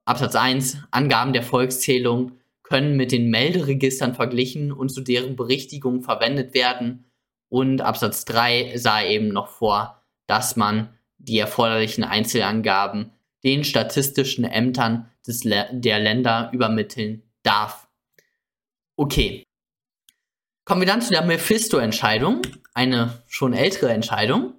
Absatz 0.06 0.36
1 0.36 0.80
Angaben 0.90 1.34
der 1.34 1.44
Volkszählung 1.44 2.40
können 2.64 2.96
mit 2.96 3.12
den 3.12 3.30
Melderegistern 3.30 4.16
verglichen 4.16 4.72
und 4.72 4.90
zu 4.90 5.02
deren 5.02 5.36
Berichtigung 5.36 6.02
verwendet 6.02 6.56
werden. 6.56 7.11
Und 7.52 7.82
Absatz 7.82 8.24
3 8.24 8.78
sah 8.78 9.04
eben 9.04 9.28
noch 9.28 9.50
vor, 9.50 10.02
dass 10.26 10.56
man 10.56 10.98
die 11.18 11.38
erforderlichen 11.38 12.06
Einzelangaben 12.06 13.12
den 13.44 13.66
statistischen 13.66 14.46
Ämtern 14.46 15.12
des, 15.28 15.42
der 15.42 16.00
Länder 16.00 16.50
übermitteln 16.54 17.24
darf. 17.44 17.90
Okay. 18.96 19.44
Kommen 20.64 20.80
wir 20.80 20.88
dann 20.88 21.02
zu 21.02 21.10
der 21.10 21.26
Mephisto-Entscheidung, 21.26 22.44
eine 22.74 23.22
schon 23.28 23.52
ältere 23.52 23.92
Entscheidung. 23.92 24.54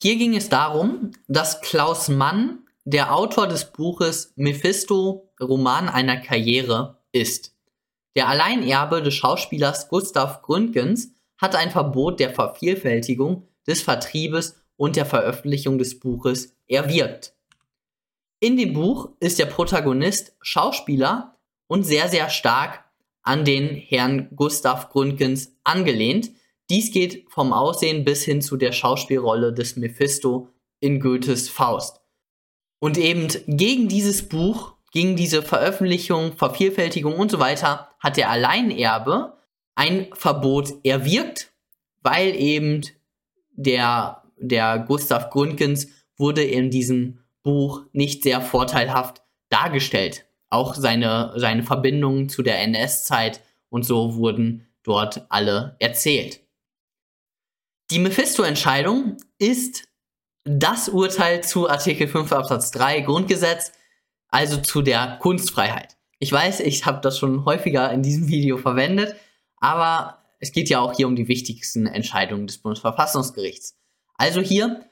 Hier 0.00 0.14
ging 0.14 0.36
es 0.36 0.48
darum, 0.48 1.10
dass 1.26 1.60
Klaus 1.60 2.08
Mann 2.08 2.60
der 2.84 3.12
Autor 3.16 3.48
des 3.48 3.72
Buches 3.72 4.32
Mephisto, 4.36 5.32
Roman 5.40 5.88
einer 5.88 6.18
Karriere, 6.18 7.02
ist. 7.10 7.56
Der 8.14 8.28
Alleinerbe 8.28 9.02
des 9.02 9.14
Schauspielers 9.14 9.88
Gustav 9.88 10.42
Gründgens 10.42 11.12
hat 11.40 11.56
ein 11.56 11.70
Verbot 11.70 12.20
der 12.20 12.30
Vervielfältigung, 12.30 13.48
des 13.66 13.82
Vertriebes 13.82 14.62
und 14.76 14.96
der 14.96 15.06
Veröffentlichung 15.06 15.78
des 15.78 16.00
Buches 16.00 16.56
erwirkt. 16.66 17.34
In 18.40 18.56
dem 18.56 18.72
Buch 18.72 19.10
ist 19.20 19.38
der 19.38 19.46
Protagonist 19.46 20.34
Schauspieler 20.40 21.36
und 21.66 21.84
sehr, 21.84 22.08
sehr 22.08 22.30
stark 22.30 22.84
an 23.22 23.44
den 23.44 23.74
Herrn 23.74 24.30
Gustav 24.34 24.88
Gründgens 24.88 25.54
angelehnt. 25.62 26.30
Dies 26.70 26.90
geht 26.90 27.26
vom 27.28 27.52
Aussehen 27.52 28.04
bis 28.04 28.24
hin 28.24 28.40
zu 28.40 28.56
der 28.56 28.72
Schauspielrolle 28.72 29.52
des 29.52 29.76
Mephisto 29.76 30.48
in 30.80 31.00
Goethes 31.00 31.48
Faust. 31.48 32.00
Und 32.78 32.96
eben 32.96 33.28
gegen 33.46 33.88
dieses 33.88 34.26
Buch, 34.26 34.74
gegen 34.90 35.16
diese 35.16 35.42
Veröffentlichung, 35.42 36.32
Vervielfältigung 36.32 37.14
und 37.14 37.30
so 37.30 37.38
weiter, 37.38 37.90
hat 37.98 38.16
der 38.16 38.30
Alleinerbe 38.30 39.36
ein 39.74 40.08
Verbot 40.12 40.84
erwirkt, 40.84 41.52
weil 42.02 42.34
eben 42.34 42.82
der, 43.52 44.22
der 44.36 44.78
Gustav 44.78 45.30
Gründgens 45.30 45.88
wurde 46.16 46.42
in 46.42 46.70
diesem 46.70 47.20
Buch 47.42 47.82
nicht 47.92 48.22
sehr 48.22 48.40
vorteilhaft 48.40 49.22
dargestellt. 49.48 50.26
Auch 50.50 50.74
seine, 50.74 51.32
seine 51.36 51.62
Verbindungen 51.62 52.28
zu 52.28 52.42
der 52.42 52.60
NS-Zeit 52.60 53.40
und 53.68 53.84
so 53.84 54.16
wurden 54.16 54.66
dort 54.82 55.26
alle 55.28 55.76
erzählt. 55.78 56.40
Die 57.90 57.98
Mephisto-Entscheidung 57.98 59.16
ist 59.38 59.88
das 60.44 60.88
Urteil 60.88 61.42
zu 61.42 61.68
Artikel 61.68 62.08
5 62.08 62.32
Absatz 62.32 62.70
3 62.70 63.00
Grundgesetz, 63.00 63.72
also 64.28 64.58
zu 64.58 64.82
der 64.82 65.18
Kunstfreiheit. 65.20 65.96
Ich 66.18 66.30
weiß, 66.30 66.60
ich 66.60 66.86
habe 66.86 67.00
das 67.00 67.18
schon 67.18 67.44
häufiger 67.44 67.90
in 67.92 68.02
diesem 68.02 68.28
Video 68.28 68.58
verwendet, 68.58 69.16
aber 69.60 70.24
es 70.40 70.52
geht 70.52 70.68
ja 70.68 70.80
auch 70.80 70.94
hier 70.94 71.06
um 71.06 71.16
die 71.16 71.28
wichtigsten 71.28 71.86
Entscheidungen 71.86 72.46
des 72.46 72.58
Bundesverfassungsgerichts. 72.58 73.76
Also 74.14 74.40
hier, 74.40 74.84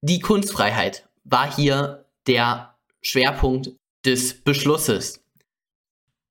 die 0.00 0.20
Kunstfreiheit 0.20 1.08
war 1.24 1.54
hier 1.54 2.06
der 2.26 2.76
Schwerpunkt 3.00 3.72
des 4.04 4.42
Beschlusses. 4.42 5.20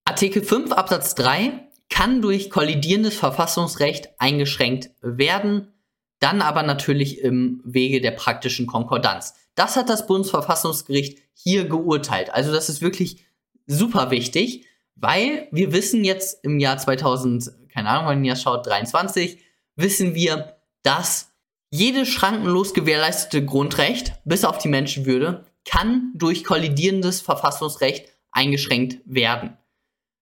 Artikel 0.05 0.43
5 0.43 0.73
Absatz 0.73 1.15
3 1.15 1.67
kann 1.89 2.21
durch 2.21 2.49
kollidierendes 2.49 3.15
Verfassungsrecht 3.15 4.09
eingeschränkt 4.17 4.91
werden, 5.01 5.73
dann 6.19 6.41
aber 6.41 6.63
natürlich 6.63 7.19
im 7.19 7.61
Wege 7.63 8.01
der 8.01 8.11
praktischen 8.11 8.67
Konkordanz. 8.67 9.33
Das 9.55 9.75
hat 9.75 9.89
das 9.89 10.07
Bundesverfassungsgericht 10.07 11.19
hier 11.33 11.65
geurteilt. 11.65 12.33
Also 12.33 12.51
das 12.51 12.69
ist 12.69 12.81
wirklich 12.81 13.25
super 13.67 14.11
wichtig, 14.11 14.65
weil 14.95 15.47
wir 15.51 15.73
wissen 15.73 16.03
jetzt 16.03 16.43
im 16.43 16.59
Jahr 16.59 16.77
2000, 16.77 17.51
keine 17.73 17.89
Ahnung, 17.89 18.07
wann 18.07 18.25
ihr 18.25 18.35
schaut, 18.35 18.67
23, 18.67 19.39
wissen 19.75 20.15
wir, 20.15 20.57
dass 20.83 21.31
jedes 21.69 22.09
schrankenlos 22.09 22.73
gewährleistete 22.73 23.45
Grundrecht, 23.45 24.13
bis 24.25 24.43
auf 24.43 24.57
die 24.57 24.67
Menschenwürde, 24.67 25.45
kann 25.63 26.11
durch 26.15 26.43
kollidierendes 26.43 27.21
Verfassungsrecht 27.21 28.09
eingeschränkt 28.31 28.99
werden. 29.05 29.57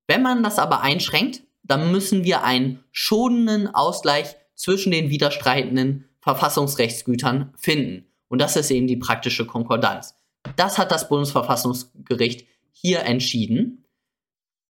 Wenn 0.07 0.21
man 0.21 0.43
das 0.43 0.59
aber 0.59 0.81
einschränkt, 0.81 1.43
dann 1.63 1.91
müssen 1.91 2.23
wir 2.23 2.43
einen 2.43 2.83
schonenden 2.91 3.67
Ausgleich 3.73 4.35
zwischen 4.55 4.91
den 4.91 5.09
widerstreitenden 5.09 6.09
Verfassungsrechtsgütern 6.21 7.53
finden. 7.57 8.07
Und 8.27 8.39
das 8.39 8.55
ist 8.55 8.71
eben 8.71 8.87
die 8.87 8.97
praktische 8.97 9.45
Konkordanz. 9.45 10.15
Das 10.55 10.77
hat 10.77 10.91
das 10.91 11.09
Bundesverfassungsgericht 11.09 12.47
hier 12.71 13.01
entschieden. 13.01 13.85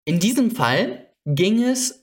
In 0.06 0.20
diesem 0.20 0.52
Fall 0.52 1.08
ging 1.26 1.64
es 1.64 2.01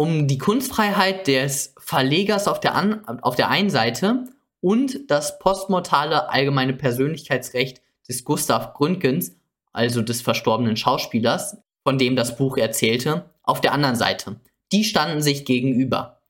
um 0.00 0.26
die 0.26 0.38
Kunstfreiheit 0.38 1.26
des 1.26 1.74
Verlegers 1.76 2.48
auf 2.48 2.58
der, 2.58 2.74
an, 2.74 3.06
auf 3.20 3.36
der 3.36 3.50
einen 3.50 3.68
Seite 3.68 4.24
und 4.62 5.10
das 5.10 5.38
postmortale 5.38 6.30
allgemeine 6.30 6.72
Persönlichkeitsrecht 6.72 7.82
des 8.08 8.24
Gustav 8.24 8.72
Gründgens, 8.72 9.36
also 9.74 10.00
des 10.00 10.22
verstorbenen 10.22 10.78
Schauspielers, 10.78 11.58
von 11.84 11.98
dem 11.98 12.16
das 12.16 12.38
Buch 12.38 12.56
erzählte, 12.56 13.28
auf 13.42 13.60
der 13.60 13.74
anderen 13.74 13.94
Seite. 13.94 14.40
Die 14.72 14.84
standen 14.84 15.20
sich 15.20 15.44
gegenüber. 15.44 16.22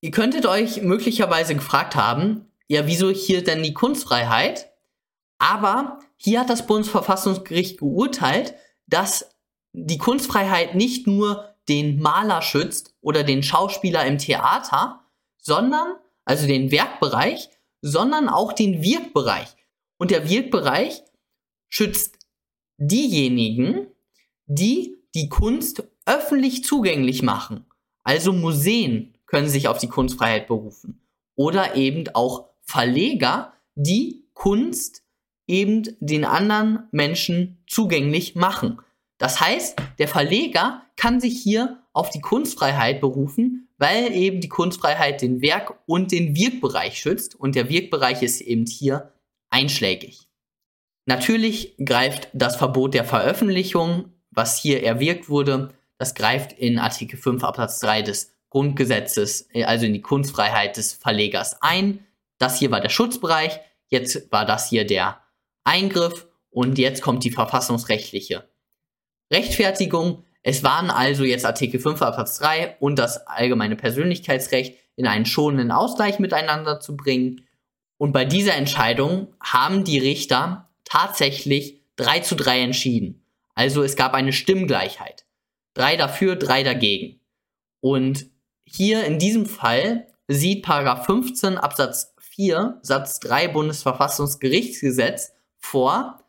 Ihr 0.00 0.10
könntet 0.10 0.46
euch 0.46 0.80
möglicherweise 0.80 1.54
gefragt 1.54 1.96
haben, 1.96 2.46
ja, 2.66 2.86
wieso 2.86 3.10
hier 3.10 3.44
denn 3.44 3.62
die 3.62 3.74
Kunstfreiheit? 3.74 4.72
Aber 5.38 5.98
hier 6.16 6.40
hat 6.40 6.48
das 6.48 6.66
Bundesverfassungsgericht 6.66 7.80
geurteilt, 7.80 8.54
dass 8.86 9.36
die 9.74 9.98
Kunstfreiheit 9.98 10.74
nicht 10.74 11.06
nur 11.06 11.53
den 11.68 12.00
Maler 12.00 12.42
schützt 12.42 12.94
oder 13.00 13.24
den 13.24 13.42
Schauspieler 13.42 14.04
im 14.06 14.18
Theater, 14.18 15.00
sondern, 15.38 15.96
also 16.24 16.46
den 16.46 16.70
Werkbereich, 16.70 17.48
sondern 17.80 18.28
auch 18.28 18.52
den 18.52 18.82
Wirkbereich. 18.82 19.54
Und 19.98 20.10
der 20.10 20.28
Wirkbereich 20.28 21.02
schützt 21.68 22.18
diejenigen, 22.78 23.86
die 24.46 24.96
die 25.14 25.28
Kunst 25.28 25.84
öffentlich 26.06 26.64
zugänglich 26.64 27.22
machen. 27.22 27.66
Also 28.02 28.32
Museen 28.32 29.16
können 29.26 29.48
sich 29.48 29.68
auf 29.68 29.78
die 29.78 29.88
Kunstfreiheit 29.88 30.46
berufen. 30.46 31.00
Oder 31.36 31.76
eben 31.76 32.04
auch 32.14 32.50
Verleger, 32.62 33.52
die 33.74 34.28
Kunst 34.34 35.02
eben 35.46 35.82
den 36.00 36.24
anderen 36.24 36.88
Menschen 36.90 37.62
zugänglich 37.66 38.34
machen. 38.34 38.80
Das 39.18 39.40
heißt, 39.40 39.76
der 39.98 40.08
Verleger 40.08 40.83
kann 40.96 41.20
sich 41.20 41.40
hier 41.40 41.82
auf 41.92 42.10
die 42.10 42.20
Kunstfreiheit 42.20 43.00
berufen, 43.00 43.68
weil 43.78 44.12
eben 44.12 44.40
die 44.40 44.48
Kunstfreiheit 44.48 45.22
den 45.22 45.42
Werk- 45.42 45.78
und 45.86 46.12
den 46.12 46.36
Wirkbereich 46.36 46.98
schützt 46.98 47.34
und 47.34 47.54
der 47.54 47.68
Wirkbereich 47.68 48.22
ist 48.22 48.40
eben 48.40 48.66
hier 48.66 49.12
einschlägig. 49.50 50.28
Natürlich 51.06 51.76
greift 51.84 52.28
das 52.32 52.56
Verbot 52.56 52.94
der 52.94 53.04
Veröffentlichung, 53.04 54.12
was 54.30 54.58
hier 54.58 54.82
erwirkt 54.82 55.28
wurde, 55.28 55.74
das 55.98 56.14
greift 56.14 56.52
in 56.52 56.78
Artikel 56.78 57.18
5 57.18 57.44
Absatz 57.44 57.78
3 57.80 58.02
des 58.02 58.32
Grundgesetzes, 58.50 59.48
äh, 59.52 59.64
also 59.64 59.86
in 59.86 59.92
die 59.92 60.00
Kunstfreiheit 60.00 60.76
des 60.76 60.92
Verlegers 60.92 61.60
ein. 61.60 62.04
Das 62.38 62.58
hier 62.58 62.70
war 62.70 62.80
der 62.80 62.88
Schutzbereich, 62.88 63.60
jetzt 63.88 64.30
war 64.32 64.44
das 64.44 64.68
hier 64.68 64.86
der 64.86 65.20
Eingriff 65.64 66.26
und 66.50 66.78
jetzt 66.78 67.02
kommt 67.02 67.24
die 67.24 67.30
verfassungsrechtliche 67.30 68.48
Rechtfertigung. 69.32 70.23
Es 70.46 70.62
waren 70.62 70.90
also 70.90 71.24
jetzt 71.24 71.46
Artikel 71.46 71.80
5 71.80 72.02
Absatz 72.02 72.38
3 72.38 72.76
und 72.78 72.98
das 72.98 73.26
allgemeine 73.26 73.76
Persönlichkeitsrecht 73.76 74.76
in 74.94 75.06
einen 75.06 75.24
schonenden 75.24 75.72
Ausgleich 75.72 76.18
miteinander 76.18 76.80
zu 76.80 76.96
bringen. 76.98 77.46
Und 77.96 78.12
bei 78.12 78.26
dieser 78.26 78.54
Entscheidung 78.54 79.32
haben 79.40 79.84
die 79.84 79.98
Richter 79.98 80.68
tatsächlich 80.84 81.80
3 81.96 82.20
zu 82.20 82.36
3 82.36 82.60
entschieden. 82.60 83.24
Also 83.54 83.82
es 83.82 83.96
gab 83.96 84.12
eine 84.12 84.34
Stimmgleichheit. 84.34 85.24
Drei 85.72 85.96
dafür, 85.96 86.36
drei 86.36 86.62
dagegen. 86.62 87.20
Und 87.80 88.26
hier 88.64 89.04
in 89.04 89.18
diesem 89.18 89.46
Fall 89.46 90.08
sieht 90.28 90.62
Paragraph 90.62 91.06
15 91.06 91.56
Absatz 91.56 92.14
4 92.18 92.80
Satz 92.82 93.18
3 93.20 93.48
Bundesverfassungsgerichtsgesetz 93.48 95.32
vor, 95.58 96.22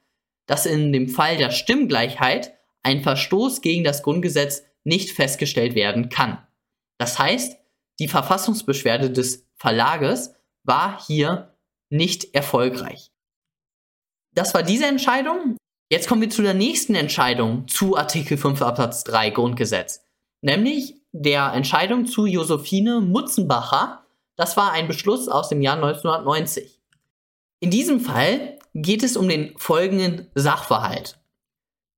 dass 0.46 0.66
in 0.66 0.94
dem 0.94 1.10
Fall 1.10 1.36
der 1.36 1.52
Stimmgleichheit 1.52 2.54
ein 2.86 3.01
Verstoß 3.01 3.62
gegen 3.62 3.84
das 3.84 4.04
Grundgesetz 4.04 4.63
nicht 4.84 5.12
festgestellt 5.12 5.74
werden 5.74 6.10
kann. 6.10 6.38
Das 7.00 7.18
heißt, 7.18 7.58
die 8.00 8.08
Verfassungsbeschwerde 8.08 9.10
des 9.10 9.48
Verlages 9.56 10.36
war 10.63 11.04
hier 11.06 11.56
nicht 11.89 12.36
erfolgreich. 12.36 13.12
Das 14.34 14.54
war 14.54 14.62
diese 14.62 14.86
Entscheidung. 14.86 15.58
Jetzt 15.92 16.08
kommen 16.08 16.22
wir 16.22 16.30
zu 16.30 16.44
der 16.44 16.54
nächsten 16.54 16.94
Entscheidung 16.94 17.68
zu 17.68 17.98
Artikel 17.98 18.38
5 18.38 18.62
Absatz 18.62 19.04
3 19.06 19.32
Grundgesetz, 19.32 20.04
nämlich 20.42 20.96
der 21.12 21.54
Entscheidung 21.54 22.06
zu 22.06 22.27
Josephine 22.27 23.01
Mutzenbacher. 23.01 24.06
Das 24.36 24.58
war 24.58 24.72
ein 24.74 24.88
Beschluss 24.88 25.27
aus 25.27 25.50
dem 25.50 25.62
Jahr 25.62 25.75
1990. 25.75 26.80
In 27.62 27.72
diesem 27.72 28.00
Fall 28.00 28.60
geht 28.75 29.01
es 29.01 29.18
um 29.18 29.27
den 29.27 29.58
folgenden 29.58 30.30
Sachverhalt. 30.36 31.18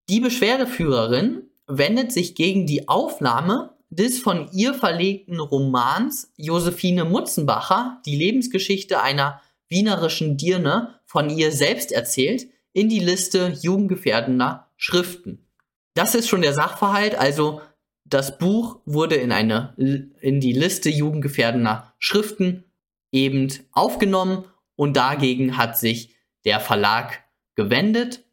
Die 0.09 0.19
Beschwerdeführerin 0.21 1.49
wendet 1.67 2.13
sich 2.13 2.35
gegen 2.35 2.65
die 2.65 2.87
Aufnahme 2.87 3.75
des 3.89 4.19
von 4.19 4.49
ihr 4.51 4.73
verlegten 4.73 5.39
Romans 5.39 6.31
Josephine 6.37 7.05
Mutzenbacher, 7.05 8.01
die 8.05 8.15
Lebensgeschichte 8.15 9.01
einer 9.01 9.41
wienerischen 9.69 10.37
Dirne, 10.37 10.99
von 11.05 11.29
ihr 11.29 11.51
selbst 11.51 11.91
erzählt, 11.91 12.47
in 12.73 12.89
die 12.89 12.99
Liste 12.99 13.53
jugendgefährdender 13.61 14.69
Schriften. 14.75 15.47
Das 15.93 16.15
ist 16.15 16.27
schon 16.27 16.41
der 16.41 16.53
Sachverhalt, 16.53 17.15
also 17.15 17.61
das 18.05 18.37
Buch 18.37 18.79
wurde 18.85 19.15
in 19.15 19.31
eine 19.31 19.73
in 19.77 20.39
die 20.39 20.53
Liste 20.53 20.89
jugendgefährdender 20.89 21.93
Schriften 21.97 22.63
eben 23.11 23.51
aufgenommen 23.71 24.45
und 24.75 24.95
dagegen 24.95 25.57
hat 25.57 25.77
sich 25.77 26.15
der 26.45 26.59
Verlag 26.59 27.23
gewendet. 27.55 28.23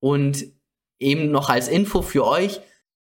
Und 0.00 0.55
eben 0.98 1.30
noch 1.30 1.48
als 1.48 1.68
Info 1.68 2.02
für 2.02 2.26
euch, 2.26 2.60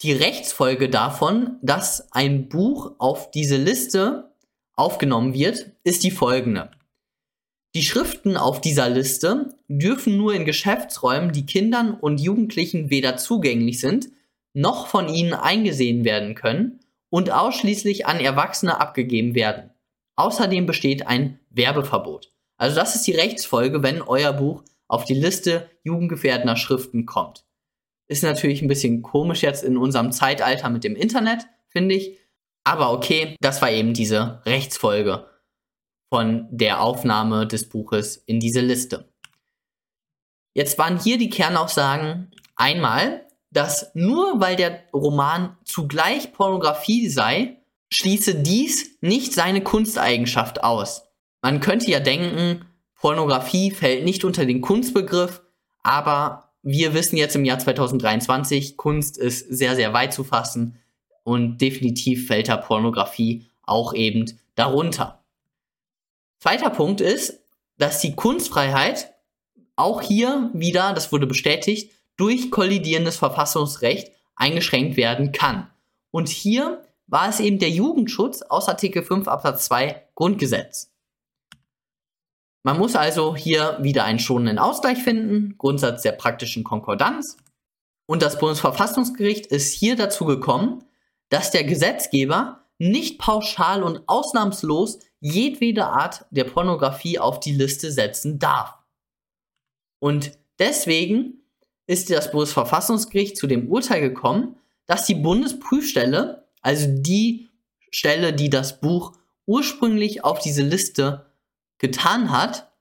die 0.03 0.13
Rechtsfolge 0.13 0.89
davon, 0.89 1.59
dass 1.63 2.13
ein 2.13 2.49
Buch 2.49 2.93
auf 2.99 3.31
diese 3.31 3.57
Liste 3.57 4.33
aufgenommen 4.75 5.35
wird, 5.35 5.71
ist 5.85 6.03
die 6.03 6.11
folgende. 6.11 6.71
Die 7.75 7.83
Schriften 7.83 8.37
auf 8.37 8.61
dieser 8.61 8.89
Liste 8.89 9.57
dürfen 9.69 10.17
nur 10.17 10.35
in 10.35 10.45
Geschäftsräumen, 10.45 11.33
die 11.33 11.47
Kindern 11.47 11.95
und 11.95 12.21
Jugendlichen 12.21 12.91
weder 12.91 13.17
zugänglich 13.17 13.81
sind, 13.81 14.09
noch 14.53 14.87
von 14.87 15.09
ihnen 15.09 15.33
eingesehen 15.33 16.05
werden 16.05 16.35
können 16.35 16.81
und 17.11 17.31
ausschließlich 17.31 18.07
an 18.07 18.21
Erwachsene 18.21 18.81
abgegeben 18.81 19.35
werden. 19.35 19.71
Außerdem 20.17 20.67
besteht 20.67 21.07
ein 21.07 21.41
Werbeverbot. 21.51 22.33
Also 22.57 22.77
das 22.77 22.95
ist 22.95 23.07
die 23.07 23.13
Rechtsfolge, 23.13 23.83
wenn 23.83 24.03
euer 24.03 24.33
Buch 24.33 24.63
auf 24.87 25.05
die 25.05 25.15
Liste 25.15 25.69
jugendgefährdender 25.83 26.57
Schriften 26.57 27.07
kommt. 27.07 27.44
Ist 28.09 28.23
natürlich 28.23 28.63
ein 28.63 28.69
bisschen 28.69 29.03
komisch 29.03 29.43
jetzt 29.43 29.65
in 29.65 29.77
unserem 29.77 30.13
Zeitalter 30.13 30.69
mit 30.69 30.85
dem 30.85 30.97
Internet, 30.97 31.47
finde 31.69 31.95
ich. 31.95 32.19
Aber 32.65 32.93
okay, 32.93 33.37
das 33.41 33.63
war 33.63 33.71
eben 33.71 33.95
diese 33.95 34.43
Rechtsfolge 34.47 35.29
von 36.11 36.47
der 36.51 36.81
Aufnahme 36.81 37.47
des 37.47 37.69
Buches 37.69 38.17
in 38.17 38.41
diese 38.41 38.61
Liste. 38.61 39.13
Jetzt 40.55 40.79
waren 40.79 41.01
hier 41.01 41.19
die 41.19 41.31
Kernaussagen 41.31 42.31
einmal, 42.57 43.27
dass 43.51 43.91
nur 43.95 44.41
weil 44.41 44.57
der 44.57 44.85
Roman 44.93 45.57
zugleich 45.65 46.33
Pornografie 46.33 47.09
sei, 47.09 47.59
schließe 47.93 48.37
dies 48.37 48.99
nicht 49.01 49.33
seine 49.33 49.63
Kunsteigenschaft 49.63 50.63
aus. 50.63 51.05
Man 51.43 51.61
könnte 51.61 51.91
ja 51.91 52.01
denken, 52.01 52.65
Pornografie 52.95 53.71
fällt 53.71 54.05
nicht 54.05 54.25
unter 54.25 54.47
den 54.47 54.61
Kunstbegriff, 54.61 55.43
aber 55.83 56.44
wir 56.65 56.95
wissen 56.95 57.17
jetzt 57.17 57.37
im 57.37 57.45
Jahr 57.45 57.59
2023, 57.59 58.77
Kunst 58.77 59.19
ist 59.19 59.47
sehr, 59.49 59.77
sehr 59.77 59.93
weit 59.93 60.15
zu 60.15 60.25
fassen 60.25 60.81
und 61.23 61.59
definitiv 61.59 62.27
fällt 62.27 62.49
da 62.49 62.57
Pornografie 62.57 63.47
auch 63.63 63.95
eben 63.95 64.25
darunter. 64.55 65.23
Zweiter 66.39 66.71
Punkt 66.71 67.01
ist, 67.01 67.41
dass 67.77 68.01
die 68.01 68.15
Kunstfreiheit 68.15 69.13
auch 69.77 70.01
hier 70.01 70.51
wieder, 70.55 70.95
das 70.95 71.13
wurde 71.13 71.27
bestätigt, 71.27 71.93
durch 72.17 72.51
kollidierendes 72.51 73.17
Verfassungsrecht 73.17 74.11
eingeschränkt 74.35 74.97
werden 74.97 75.33
kann. 75.33 75.69
Und 76.11 76.29
hier 76.29 76.83
war 77.07 77.29
es 77.29 77.41
eben 77.41 77.59
der 77.59 77.71
Jugendschutz 77.71 78.43
aus 78.43 78.69
Artikel 78.69 79.03
5 79.03 79.29
Absatz 79.29 79.67
2 79.67 80.03
Grundgesetz. 80.15 80.94
Man 82.65 82.79
muss 82.79 82.97
also 82.97 83.37
hier 83.37 83.79
wieder 83.83 84.05
einen 84.05 84.19
schonenden 84.19 84.59
Ausgleich 84.59 84.99
finden, 84.99 85.57
Grundsatz 85.59 86.03
der 86.03 86.13
praktischen 86.13 86.65
Konkordanz. 86.65 87.37
Und 88.07 88.23
das 88.23 88.39
Bundesverfassungsgericht 88.39 89.47
ist 89.47 89.73
hier 89.73 89.97
dazu 89.97 90.25
gekommen, 90.25 90.83
dass 91.29 91.51
der 91.51 91.65
Gesetzgeber 91.65 92.65
nicht 92.79 93.19
pauschal 93.19 93.83
und 93.83 94.09
ausnahmslos 94.09 94.99
jedwede 95.21 95.87
Art 95.87 96.25
der 96.31 96.45
Pornografie 96.45 97.19
auf 97.19 97.39
die 97.39 97.53
Liste 97.53 97.93
setzen 97.93 98.39
darf. 98.39 98.79
Und 100.01 100.33
deswegen 100.59 101.45
ist 101.87 102.11
das 102.11 102.31
Bundesverfassungsgericht 102.31 103.37
zu 103.37 103.47
dem 103.47 103.69
Urteil 103.69 104.01
gekommen, 104.01 104.57
dass 104.87 105.07
die 105.07 105.15
Bundesprüfstelle, 105.15 106.47
also 106.63 106.87
die 106.89 107.49
Stelle, 107.91 108.33
die 108.33 108.51
das 108.51 108.81
Buch 108.81 109.13
ursprünglich 109.47 110.25
auf 110.25 110.39
diese 110.39 110.63
Liste 110.63 111.24
getan 111.85 112.31
hat, 112.31 112.73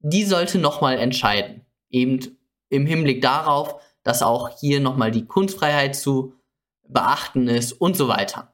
die 0.00 0.24
sollte 0.24 0.58
nochmal 0.58 0.98
entscheiden. 0.98 1.64
Eben 1.88 2.36
im 2.68 2.84
Hinblick 2.84 3.22
darauf, 3.22 3.80
dass 4.02 4.22
auch 4.22 4.58
hier 4.60 4.80
nochmal 4.80 5.10
die 5.10 5.24
Kunstfreiheit 5.24 5.96
zu 5.96 6.34
beachten 6.86 7.48
ist 7.48 7.72
und 7.72 7.96
so 7.96 8.08
weiter. 8.08 8.52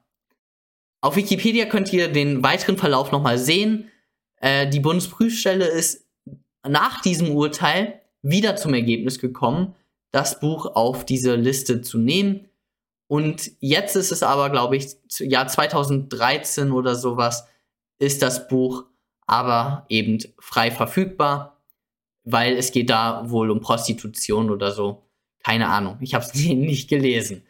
Auf 1.01 1.17
Wikipedia 1.17 1.65
könnt 1.65 1.91
ihr 1.91 2.09
den 2.09 2.43
weiteren 2.43 2.77
Verlauf 2.77 3.11
nochmal 3.11 3.37
sehen. 3.37 3.89
Äh, 4.37 4.69
die 4.69 4.79
Bundesprüfstelle 4.79 5.65
ist 5.65 6.07
nach 6.65 7.01
diesem 7.01 7.35
Urteil 7.35 8.01
wieder 8.21 8.55
zum 8.55 8.73
Ergebnis 8.73 9.19
gekommen, 9.19 9.75
das 10.11 10.39
Buch 10.39 10.65
auf 10.65 11.05
diese 11.05 11.35
Liste 11.35 11.81
zu 11.81 11.97
nehmen. 11.97 12.47
Und 13.07 13.51
jetzt 13.59 13.97
ist 13.97 14.13
es 14.13 14.23
aber, 14.23 14.49
glaube 14.49 14.77
ich, 14.77 14.95
Jahr 15.19 15.47
2013 15.47 16.71
oder 16.71 16.95
sowas, 16.95 17.47
ist 17.97 18.21
das 18.21 18.47
Buch 18.47 18.85
aber 19.29 19.85
eben 19.89 20.19
frei 20.39 20.71
verfügbar, 20.71 21.61
weil 22.23 22.57
es 22.57 22.71
geht 22.71 22.89
da 22.89 23.29
wohl 23.29 23.51
um 23.51 23.61
Prostitution 23.61 24.49
oder 24.49 24.71
so. 24.71 25.03
Keine 25.43 25.67
Ahnung, 25.67 25.97
ich 26.01 26.13
habe 26.13 26.25
es 26.25 26.33
nicht 26.35 26.89
gelesen. 26.89 27.45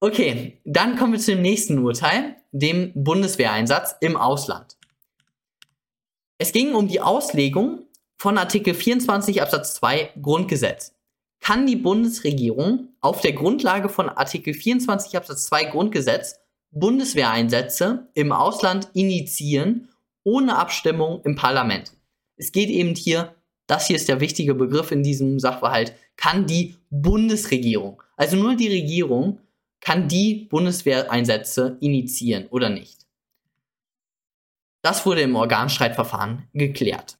Okay, 0.00 0.60
dann 0.64 0.96
kommen 0.96 1.12
wir 1.12 1.20
zu 1.20 1.32
dem 1.32 1.42
nächsten 1.42 1.78
Urteil, 1.78 2.36
dem 2.50 2.92
Bundeswehreinsatz 2.94 3.96
im 4.00 4.16
Ausland. 4.16 4.76
Es 6.38 6.52
ging 6.52 6.74
um 6.74 6.88
die 6.88 7.00
Auslegung 7.00 7.86
von 8.16 8.38
Artikel 8.38 8.74
24 8.74 9.42
Absatz 9.42 9.74
2 9.74 10.12
Grundgesetz. 10.20 10.94
Kann 11.40 11.66
die 11.66 11.76
Bundesregierung 11.76 12.88
auf 13.00 13.20
der 13.20 13.32
Grundlage 13.32 13.88
von 13.88 14.08
Artikel 14.08 14.54
24 14.54 15.16
Absatz 15.16 15.46
2 15.46 15.64
Grundgesetz 15.64 16.38
Bundeswehreinsätze 16.70 18.08
im 18.14 18.32
Ausland 18.32 18.88
initiieren 18.94 19.91
ohne 20.24 20.56
Abstimmung 20.56 21.22
im 21.24 21.36
Parlament? 21.36 21.92
Es 22.36 22.52
geht 22.52 22.68
eben 22.68 22.94
hier, 22.94 23.34
das 23.66 23.86
hier 23.86 23.96
ist 23.96 24.08
der 24.08 24.20
wichtige 24.20 24.54
Begriff 24.54 24.90
in 24.90 25.02
diesem 25.02 25.38
Sachverhalt, 25.38 25.94
kann 26.16 26.46
die 26.46 26.76
Bundesregierung, 26.90 28.02
also 28.16 28.36
nur 28.36 28.56
die 28.56 28.68
Regierung, 28.68 29.40
kann 29.80 30.08
die 30.08 30.46
Bundeswehreinsätze 30.50 31.76
initiieren 31.80 32.46
oder 32.48 32.68
nicht. 32.68 33.06
Das 34.82 35.06
wurde 35.06 35.22
im 35.22 35.36
Organstreitverfahren 35.36 36.48
geklärt. 36.52 37.18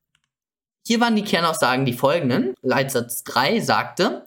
Hier 0.84 1.00
waren 1.00 1.14
die 1.14 1.22
Kernaussagen 1.22 1.84
die 1.84 1.92
folgenden. 1.92 2.54
Leitsatz 2.62 3.22
3 3.24 3.60
sagte, 3.60 4.26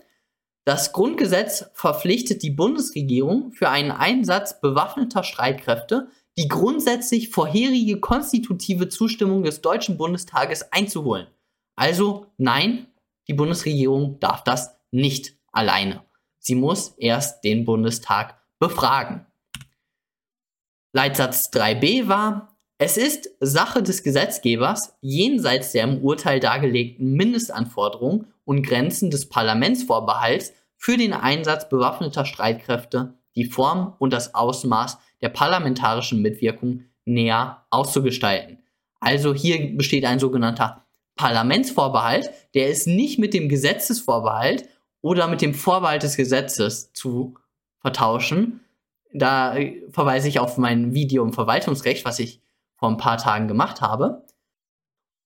das 0.63 0.93
Grundgesetz 0.93 1.69
verpflichtet 1.73 2.41
die 2.41 2.49
Bundesregierung 2.49 3.51
für 3.51 3.69
einen 3.69 3.91
Einsatz 3.91 4.61
bewaffneter 4.61 5.23
Streitkräfte, 5.23 6.07
die 6.37 6.47
grundsätzlich 6.47 7.29
vorherige 7.29 7.99
konstitutive 7.99 8.89
Zustimmung 8.89 9.43
des 9.43 9.61
Deutschen 9.61 9.97
Bundestages 9.97 10.71
einzuholen. 10.71 11.27
Also 11.75 12.27
nein, 12.37 12.87
die 13.27 13.33
Bundesregierung 13.33 14.19
darf 14.19 14.43
das 14.43 14.75
nicht 14.91 15.33
alleine. 15.51 16.03
Sie 16.39 16.55
muss 16.55 16.89
erst 16.97 17.43
den 17.43 17.65
Bundestag 17.65 18.39
befragen. 18.59 19.25
Leitsatz 20.93 21.49
3b 21.51 22.07
war, 22.07 22.55
es 22.77 22.97
ist 22.97 23.29
Sache 23.39 23.81
des 23.81 24.03
Gesetzgebers, 24.03 24.95
jenseits 25.01 25.71
der 25.71 25.85
im 25.85 26.03
Urteil 26.03 26.39
dargelegten 26.39 27.13
Mindestanforderungen 27.13 28.27
und 28.43 28.63
Grenzen 28.63 29.11
des 29.11 29.29
Parlamentsvorbehalts 29.29 30.53
für 30.77 30.97
den 30.97 31.13
Einsatz 31.13 31.69
bewaffneter 31.69 32.25
Streitkräfte 32.25 33.13
die 33.35 33.45
Form 33.45 33.93
und 33.99 34.13
das 34.13 34.35
Ausmaß 34.35 34.97
der 35.21 35.29
parlamentarischen 35.29 36.21
Mitwirkung 36.21 36.83
näher 37.05 37.65
auszugestalten. 37.69 38.59
Also 38.99 39.33
hier 39.33 39.75
besteht 39.77 40.05
ein 40.05 40.19
sogenannter 40.19 40.85
Parlamentsvorbehalt, 41.15 42.29
der 42.53 42.69
ist 42.69 42.87
nicht 42.87 43.19
mit 43.19 43.33
dem 43.33 43.47
Gesetzesvorbehalt 43.47 44.67
oder 45.01 45.27
mit 45.27 45.41
dem 45.41 45.53
Vorbehalt 45.53 46.03
des 46.03 46.17
Gesetzes 46.17 46.91
zu 46.93 47.35
vertauschen. 47.79 48.61
Da 49.13 49.55
verweise 49.91 50.27
ich 50.27 50.39
auf 50.39 50.57
mein 50.57 50.93
Video 50.93 51.23
im 51.23 51.31
Verwaltungsrecht, 51.31 52.03
was 52.03 52.19
ich 52.19 52.41
vor 52.75 52.89
ein 52.89 52.97
paar 52.97 53.17
Tagen 53.17 53.47
gemacht 53.47 53.81
habe. 53.81 54.25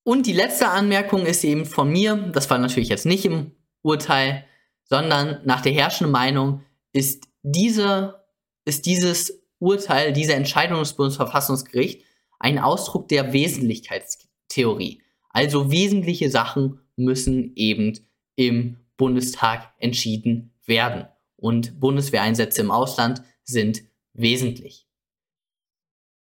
Und 0.03 0.27
die 0.27 0.33
letzte 0.33 0.67
Anmerkung 0.67 1.25
ist 1.25 1.43
eben 1.43 1.65
von 1.65 1.89
mir, 1.89 2.15
das 2.33 2.49
war 2.49 2.57
natürlich 2.57 2.89
jetzt 2.89 3.05
nicht 3.05 3.25
im 3.25 3.51
Urteil, 3.81 4.45
sondern 4.83 5.39
nach 5.45 5.61
der 5.61 5.71
herrschenden 5.71 6.11
Meinung 6.11 6.63
ist 6.91 7.27
diese, 7.43 8.25
ist 8.65 8.85
dieses 8.85 9.38
Urteil, 9.59 10.13
diese 10.13 10.33
Entscheidung 10.33 10.79
des 10.79 10.93
Bundesverfassungsgerichts 10.93 12.03
ein 12.39 12.57
Ausdruck 12.57 13.09
der 13.09 13.33
Wesentlichkeitstheorie. 13.33 15.01
Also 15.29 15.71
wesentliche 15.71 16.29
Sachen 16.29 16.79
müssen 16.95 17.53
eben 17.55 17.99
im 18.35 18.77
Bundestag 18.97 19.73
entschieden 19.77 20.53
werden. 20.65 21.07
Und 21.35 21.79
Bundeswehreinsätze 21.79 22.61
im 22.61 22.71
Ausland 22.71 23.21
sind 23.43 23.81
wesentlich. 24.13 24.87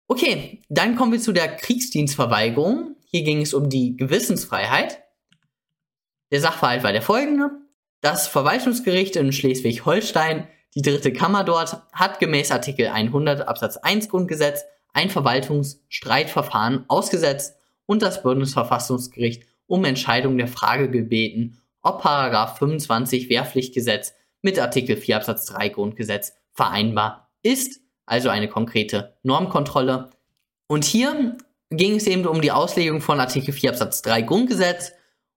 Okay, 0.09 0.63
dann 0.69 0.97
kommen 0.97 1.13
wir 1.13 1.21
zu 1.21 1.33
der 1.33 1.57
Kriegsdienstverweigerung. 1.57 2.97
Hier 3.05 3.23
ging 3.25 3.43
es 3.43 3.55
um 3.55 3.69
die 3.69 3.97
Gewissensfreiheit. 3.97 5.03
Der 6.31 6.41
Sachverhalt 6.41 6.83
war 6.83 6.93
der 6.93 7.03
folgende. 7.03 7.51
Das 8.01 8.29
Verwaltungsgericht 8.29 9.17
in 9.17 9.33
Schleswig-Holstein, 9.33 10.49
die 10.75 10.83
dritte 10.83 11.13
Kammer 11.13 11.45
dort, 11.45 11.83
hat 11.93 12.21
gemäß 12.21 12.51
Artikel 12.51 12.89
100 12.89 13.47
Absatz 13.47 13.77
1 13.77 14.09
Grundgesetz 14.09 14.65
ein 14.93 15.11
Verwaltungsstreitverfahren 15.11 16.85
ausgesetzt 16.89 17.57
und 17.87 18.03
das 18.03 18.23
Bundesverfassungsgericht 18.23 19.45
um 19.67 19.85
Entscheidung 19.85 20.39
der 20.39 20.49
Frage 20.49 20.91
gebeten, 20.91 21.59
ob 21.83 22.03
25 22.03 23.29
Wehrpflichtgesetz 23.29 24.15
mit 24.43 24.59
Artikel 24.59 24.97
4 24.97 25.17
Absatz 25.17 25.47
3 25.47 25.69
Grundgesetz 25.71 26.33
vereinbar 26.53 27.31
ist 27.43 27.81
also 28.09 28.31
eine 28.31 28.49
konkrete 28.49 29.17
Normkontrolle. 29.23 30.11
Und 30.67 30.85
hier 30.85 31.37
ging 31.71 31.97
es 31.97 32.07
eben 32.07 32.27
um 32.27 32.41
die 32.41 32.53
Auslegung 32.53 33.01
von 33.01 33.21
Artikel 33.21 33.53
4 33.53 33.71
Absatz 33.71 34.03
3 34.03 34.23
Grundgesetz 34.23 34.93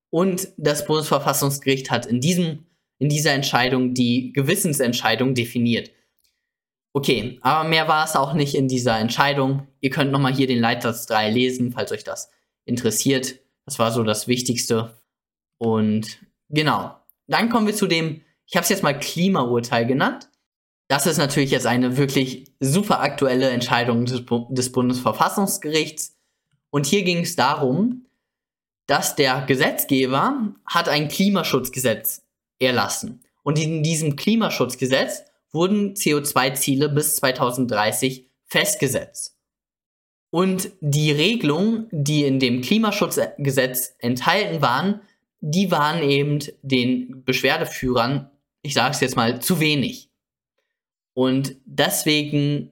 und 0.09 0.49
das 0.57 0.85
Bundesverfassungsgericht 0.85 1.91
hat 1.91 2.05
in, 2.05 2.21
diesem, 2.21 2.65
in 3.01 3.09
dieser 3.09 3.33
Entscheidung 3.33 3.95
die 3.95 4.31
Gewissensentscheidung 4.31 5.33
definiert. 5.33 5.89
Okay, 6.93 7.39
aber 7.41 7.67
mehr 7.67 7.87
war 7.87 8.05
es 8.05 8.15
auch 8.15 8.33
nicht 8.33 8.53
in 8.53 8.67
dieser 8.67 8.99
Entscheidung. 8.99 9.65
Ihr 9.79 9.89
könnt 9.89 10.11
nochmal 10.11 10.35
hier 10.35 10.45
den 10.45 10.59
Leitsatz 10.59 11.07
3 11.07 11.31
lesen, 11.31 11.71
falls 11.71 11.91
euch 11.91 12.03
das 12.03 12.29
interessiert. 12.63 13.39
Das 13.65 13.79
war 13.79 13.91
so 13.91 14.03
das 14.03 14.27
Wichtigste. 14.27 15.01
Und 15.57 16.19
genau, 16.49 16.95
dann 17.25 17.49
kommen 17.49 17.65
wir 17.65 17.73
zu 17.73 17.87
dem, 17.87 18.21
ich 18.45 18.55
habe 18.55 18.65
es 18.65 18.69
jetzt 18.69 18.83
mal 18.83 18.97
Klimaurteil 18.99 19.87
genannt. 19.87 20.29
Das 20.87 21.07
ist 21.07 21.17
natürlich 21.17 21.49
jetzt 21.49 21.65
eine 21.65 21.97
wirklich 21.97 22.53
super 22.59 22.99
aktuelle 22.99 23.49
Entscheidung 23.49 24.05
des, 24.05 24.23
des 24.49 24.71
Bundesverfassungsgerichts. 24.71 26.19
Und 26.69 26.85
hier 26.85 27.01
ging 27.01 27.21
es 27.21 27.35
darum, 27.35 28.05
dass 28.85 29.15
der 29.15 29.41
Gesetzgeber 29.47 30.53
hat 30.67 30.87
ein 30.87 31.07
Klimaschutzgesetz 31.07 32.21
erlassen. 32.61 33.23
Und 33.43 33.59
in 33.59 33.83
diesem 33.83 34.15
Klimaschutzgesetz 34.15 35.23
wurden 35.51 35.95
CO2-Ziele 35.95 36.89
bis 36.89 37.15
2030 37.15 38.29
festgesetzt. 38.45 39.37
Und 40.29 40.71
die 40.79 41.11
Regelungen, 41.11 41.87
die 41.91 42.23
in 42.23 42.39
dem 42.39 42.61
Klimaschutzgesetz 42.61 43.95
enthalten 43.99 44.61
waren, 44.61 45.01
die 45.41 45.71
waren 45.71 46.03
eben 46.03 46.39
den 46.61 47.23
Beschwerdeführern, 47.25 48.29
ich 48.61 48.73
sage 48.73 48.91
es 48.91 49.01
jetzt 49.01 49.15
mal, 49.15 49.41
zu 49.41 49.59
wenig. 49.59 50.09
Und 51.13 51.55
deswegen 51.65 52.71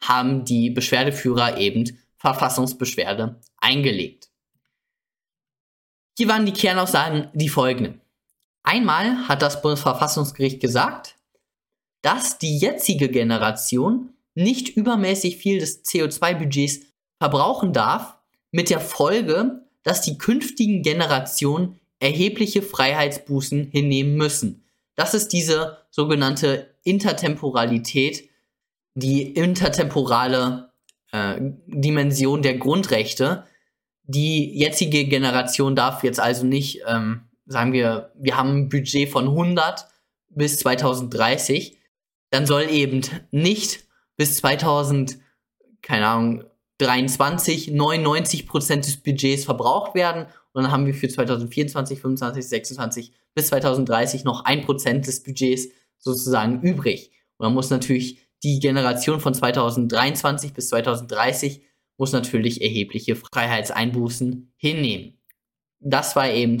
haben 0.00 0.44
die 0.44 0.70
Beschwerdeführer 0.70 1.58
eben 1.58 1.84
Verfassungsbeschwerde 2.16 3.40
eingelegt. 3.58 4.30
Hier 6.18 6.28
waren 6.28 6.46
die 6.46 6.52
Kernaussagen 6.52 7.28
die 7.34 7.48
folgenden. 7.48 8.01
Einmal 8.62 9.28
hat 9.28 9.42
das 9.42 9.62
Bundesverfassungsgericht 9.62 10.60
gesagt, 10.60 11.16
dass 12.02 12.38
die 12.38 12.58
jetzige 12.58 13.08
Generation 13.08 14.10
nicht 14.34 14.76
übermäßig 14.76 15.36
viel 15.36 15.58
des 15.58 15.84
CO2-Budgets 15.84 16.80
verbrauchen 17.18 17.72
darf, 17.72 18.18
mit 18.50 18.70
der 18.70 18.80
Folge, 18.80 19.62
dass 19.82 20.02
die 20.02 20.18
künftigen 20.18 20.82
Generationen 20.82 21.80
erhebliche 21.98 22.62
Freiheitsbußen 22.62 23.70
hinnehmen 23.70 24.16
müssen. 24.16 24.64
Das 24.94 25.14
ist 25.14 25.32
diese 25.32 25.78
sogenannte 25.90 26.74
Intertemporalität, 26.84 28.28
die 28.94 29.22
intertemporale 29.22 30.72
äh, 31.12 31.36
Dimension 31.66 32.42
der 32.42 32.58
Grundrechte. 32.58 33.44
Die 34.02 34.58
jetzige 34.58 35.06
Generation 35.06 35.74
darf 35.76 36.02
jetzt 36.02 36.20
also 36.20 36.44
nicht, 36.44 36.82
ähm, 36.86 37.28
sagen 37.52 37.72
wir, 37.72 38.12
wir 38.14 38.36
haben 38.36 38.56
ein 38.56 38.68
Budget 38.68 39.08
von 39.08 39.28
100 39.28 39.86
bis 40.30 40.58
2030, 40.58 41.78
dann 42.30 42.46
soll 42.46 42.70
eben 42.70 43.02
nicht 43.30 43.86
bis 44.16 44.36
2000, 44.36 45.18
keine 45.82 46.06
Ahnung, 46.06 46.44
23 46.78 47.70
99 47.70 48.46
Prozent 48.48 48.86
des 48.86 48.96
Budgets 48.96 49.44
verbraucht 49.44 49.94
werden 49.94 50.26
und 50.52 50.64
dann 50.64 50.72
haben 50.72 50.86
wir 50.86 50.94
für 50.94 51.08
2024, 51.08 52.00
25, 52.00 52.48
26 52.48 53.12
bis 53.34 53.46
2030 53.48 54.24
noch 54.24 54.44
ein 54.44 54.62
Prozent 54.62 55.06
des 55.06 55.22
Budgets 55.22 55.68
sozusagen 55.98 56.60
übrig. 56.62 57.12
Und 57.36 57.44
dann 57.46 57.54
muss 57.54 57.70
natürlich 57.70 58.18
die 58.42 58.58
Generation 58.58 59.20
von 59.20 59.34
2023 59.34 60.52
bis 60.52 60.68
2030 60.68 61.62
muss 61.96 62.12
natürlich 62.12 62.62
erhebliche 62.62 63.16
Freiheitseinbußen 63.16 64.52
hinnehmen. 64.56 65.18
Das 65.78 66.16
war 66.16 66.28
eben 66.30 66.58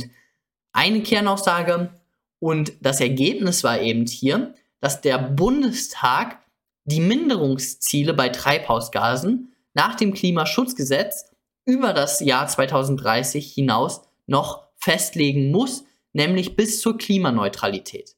eine 0.72 1.02
Kernaussage 1.02 1.90
und 2.38 2.72
das 2.80 3.00
Ergebnis 3.00 3.62
war 3.62 3.80
eben 3.80 4.06
hier, 4.06 4.54
dass 4.80 5.00
der 5.00 5.18
Bundestag 5.18 6.38
die 6.84 7.00
Minderungsziele 7.00 8.14
bei 8.14 8.30
Treibhausgasen 8.30 9.52
nach 9.74 9.94
dem 9.94 10.12
Klimaschutzgesetz 10.12 11.30
über 11.64 11.92
das 11.92 12.20
Jahr 12.20 12.48
2030 12.48 13.52
hinaus 13.52 14.02
noch 14.26 14.66
festlegen 14.76 15.50
muss, 15.50 15.84
nämlich 16.12 16.56
bis 16.56 16.80
zur 16.80 16.98
Klimaneutralität. 16.98 18.16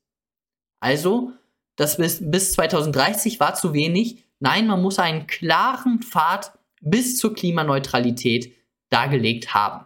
Also, 0.81 1.33
das 1.77 1.99
bis, 1.99 2.19
bis 2.23 2.53
2030 2.53 3.41
war 3.41 3.55
zu 3.55 3.75
wenig. 3.75 4.25
Nein, 4.39 4.67
man 4.67 4.81
muss 4.81 4.99
einen 4.99 5.27
klaren 5.27 6.01
Pfad 6.03 6.53
bis 6.81 7.17
zur 7.17 7.35
Klimaneutralität 7.35 8.55
dargelegt 8.91 9.55
haben. 9.55 9.85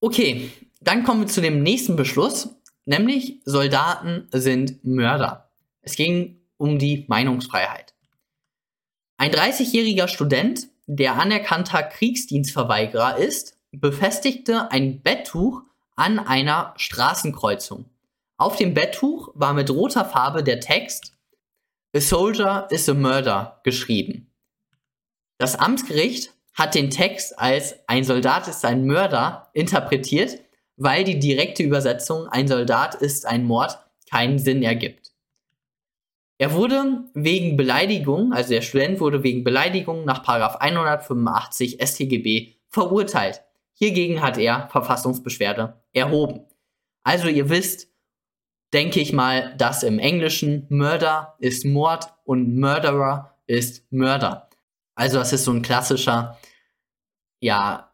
Okay, 0.00 0.50
dann 0.88 1.04
kommen 1.04 1.22
wir 1.22 1.26
zu 1.28 1.40
dem 1.40 1.62
nächsten 1.62 1.96
Beschluss, 1.96 2.48
nämlich 2.84 3.40
Soldaten 3.44 4.28
sind 4.32 4.84
Mörder. 4.84 5.50
Es 5.82 5.96
ging 5.96 6.40
um 6.56 6.78
die 6.78 7.04
Meinungsfreiheit. 7.08 7.94
Ein 9.16 9.32
30-jähriger 9.32 10.08
Student, 10.08 10.68
der 10.86 11.14
anerkannter 11.14 11.82
Kriegsdienstverweigerer 11.82 13.16
ist, 13.16 13.56
befestigte 13.72 14.70
ein 14.70 15.02
Betttuch 15.02 15.62
an 15.96 16.18
einer 16.18 16.74
Straßenkreuzung. 16.76 17.86
Auf 18.36 18.56
dem 18.56 18.74
Betttuch 18.74 19.30
war 19.34 19.54
mit 19.54 19.70
roter 19.70 20.04
Farbe 20.04 20.42
der 20.42 20.60
Text 20.60 21.12
A 21.96 22.00
soldier 22.00 22.66
is 22.70 22.88
a 22.88 22.94
murder 22.94 23.60
geschrieben. 23.62 24.32
Das 25.38 25.54
Amtsgericht 25.54 26.32
hat 26.52 26.74
den 26.74 26.90
Text 26.90 27.38
als 27.38 27.76
ein 27.86 28.02
Soldat 28.02 28.48
ist 28.48 28.64
ein 28.64 28.84
Mörder 28.84 29.50
interpretiert, 29.52 30.40
weil 30.76 31.04
die 31.04 31.18
direkte 31.18 31.62
Übersetzung 31.62 32.26
ein 32.28 32.48
Soldat 32.48 32.94
ist 32.94 33.26
ein 33.26 33.44
Mord 33.44 33.78
keinen 34.10 34.38
Sinn 34.38 34.62
ergibt. 34.62 35.12
Er 36.38 36.52
wurde 36.52 37.04
wegen 37.14 37.56
Beleidigung, 37.56 38.32
also 38.32 38.50
der 38.50 38.62
Student 38.62 39.00
wurde 39.00 39.22
wegen 39.22 39.44
Beleidigung 39.44 40.04
nach 40.04 40.26
185 40.26 41.78
StGB 41.80 42.54
verurteilt. 42.68 43.42
Hiergegen 43.74 44.20
hat 44.20 44.36
er 44.38 44.68
Verfassungsbeschwerde 44.68 45.80
erhoben. 45.92 46.46
Also 47.04 47.28
ihr 47.28 47.48
wisst, 47.50 47.88
denke 48.72 49.00
ich 49.00 49.12
mal, 49.12 49.54
dass 49.56 49.84
im 49.84 49.98
Englischen 49.98 50.66
Murder 50.70 51.36
ist 51.38 51.64
Mord 51.64 52.12
und 52.24 52.58
Murderer 52.58 53.36
ist 53.46 53.90
Mörder. 53.92 54.48
Also 54.96 55.18
das 55.18 55.32
ist 55.32 55.44
so 55.44 55.52
ein 55.52 55.62
klassischer, 55.62 56.38
ja, 57.40 57.93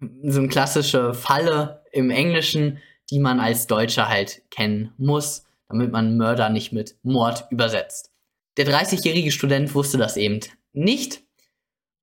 so 0.00 0.40
eine 0.40 0.48
klassische 0.48 1.14
Falle 1.14 1.82
im 1.92 2.10
Englischen, 2.10 2.78
die 3.10 3.18
man 3.18 3.40
als 3.40 3.66
Deutscher 3.66 4.08
halt 4.08 4.42
kennen 4.50 4.92
muss, 4.96 5.44
damit 5.68 5.92
man 5.92 6.16
Mörder 6.16 6.48
nicht 6.48 6.72
mit 6.72 6.96
Mord 7.02 7.46
übersetzt. 7.50 8.10
Der 8.56 8.66
30-jährige 8.66 9.32
Student 9.32 9.74
wusste 9.74 9.98
das 9.98 10.16
eben 10.16 10.40
nicht 10.72 11.22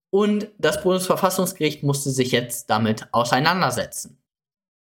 und 0.10 0.50
das 0.58 0.84
Bundesverfassungsgericht 0.84 1.84
musste 1.84 2.12
sich 2.12 2.32
jetzt 2.32 2.70
damit 2.70 3.08
auseinandersetzen. 3.14 4.22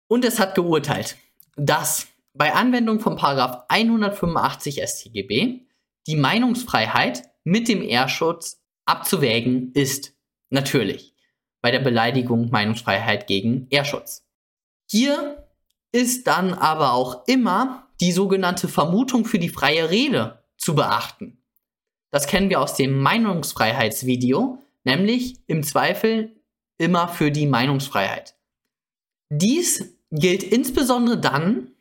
Und 0.08 0.24
es 0.24 0.38
hat 0.38 0.54
geurteilt, 0.54 1.16
dass 1.56 2.06
bei 2.34 2.52
Anwendung 2.52 3.00
von 3.00 3.18
185 3.18 4.82
StGB 4.82 5.62
die 6.06 6.16
Meinungsfreiheit 6.16 7.22
mit 7.44 7.68
dem 7.68 7.82
Ehrschutz 7.82 8.62
abzuwägen 8.84 9.72
ist. 9.72 10.14
Natürlich. 10.50 11.15
Bei 11.66 11.72
der 11.72 11.80
Beleidigung 11.80 12.48
Meinungsfreiheit 12.50 13.26
gegen 13.26 13.66
Ehrschutz. 13.70 14.24
Hier 14.88 15.48
ist 15.90 16.28
dann 16.28 16.54
aber 16.54 16.92
auch 16.92 17.26
immer 17.26 17.88
die 18.00 18.12
sogenannte 18.12 18.68
Vermutung 18.68 19.24
für 19.24 19.40
die 19.40 19.48
freie 19.48 19.90
Rede 19.90 20.44
zu 20.56 20.76
beachten. 20.76 21.42
Das 22.12 22.28
kennen 22.28 22.50
wir 22.50 22.60
aus 22.60 22.76
dem 22.76 23.00
Meinungsfreiheitsvideo, 23.00 24.62
nämlich 24.84 25.40
im 25.48 25.64
Zweifel 25.64 26.36
immer 26.78 27.08
für 27.08 27.32
die 27.32 27.46
Meinungsfreiheit. 27.46 28.36
Dies 29.28 29.92
gilt 30.12 30.44
insbesondere 30.44 31.18
dann, 31.18 31.72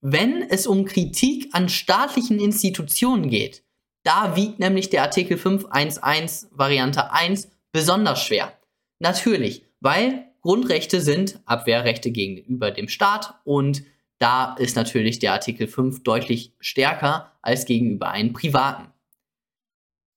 wenn 0.00 0.40
es 0.40 0.66
um 0.66 0.86
Kritik 0.86 1.50
an 1.52 1.68
staatlichen 1.68 2.40
Institutionen 2.40 3.28
geht. 3.28 3.62
Da 4.04 4.36
wiegt 4.36 4.58
nämlich 4.58 4.88
der 4.88 5.02
Artikel 5.02 5.36
511 5.36 6.46
Variante 6.50 7.12
1 7.12 7.50
besonders 7.72 8.24
schwer. 8.24 8.58
Natürlich, 9.04 9.66
weil 9.80 10.24
Grundrechte 10.40 11.02
sind 11.02 11.38
Abwehrrechte 11.44 12.10
gegenüber 12.10 12.70
dem 12.70 12.88
Staat 12.88 13.34
und 13.44 13.82
da 14.16 14.54
ist 14.54 14.76
natürlich 14.76 15.18
der 15.18 15.34
Artikel 15.34 15.66
5 15.66 16.02
deutlich 16.02 16.54
stärker 16.58 17.32
als 17.42 17.66
gegenüber 17.66 18.08
einem 18.08 18.32
privaten. 18.32 18.90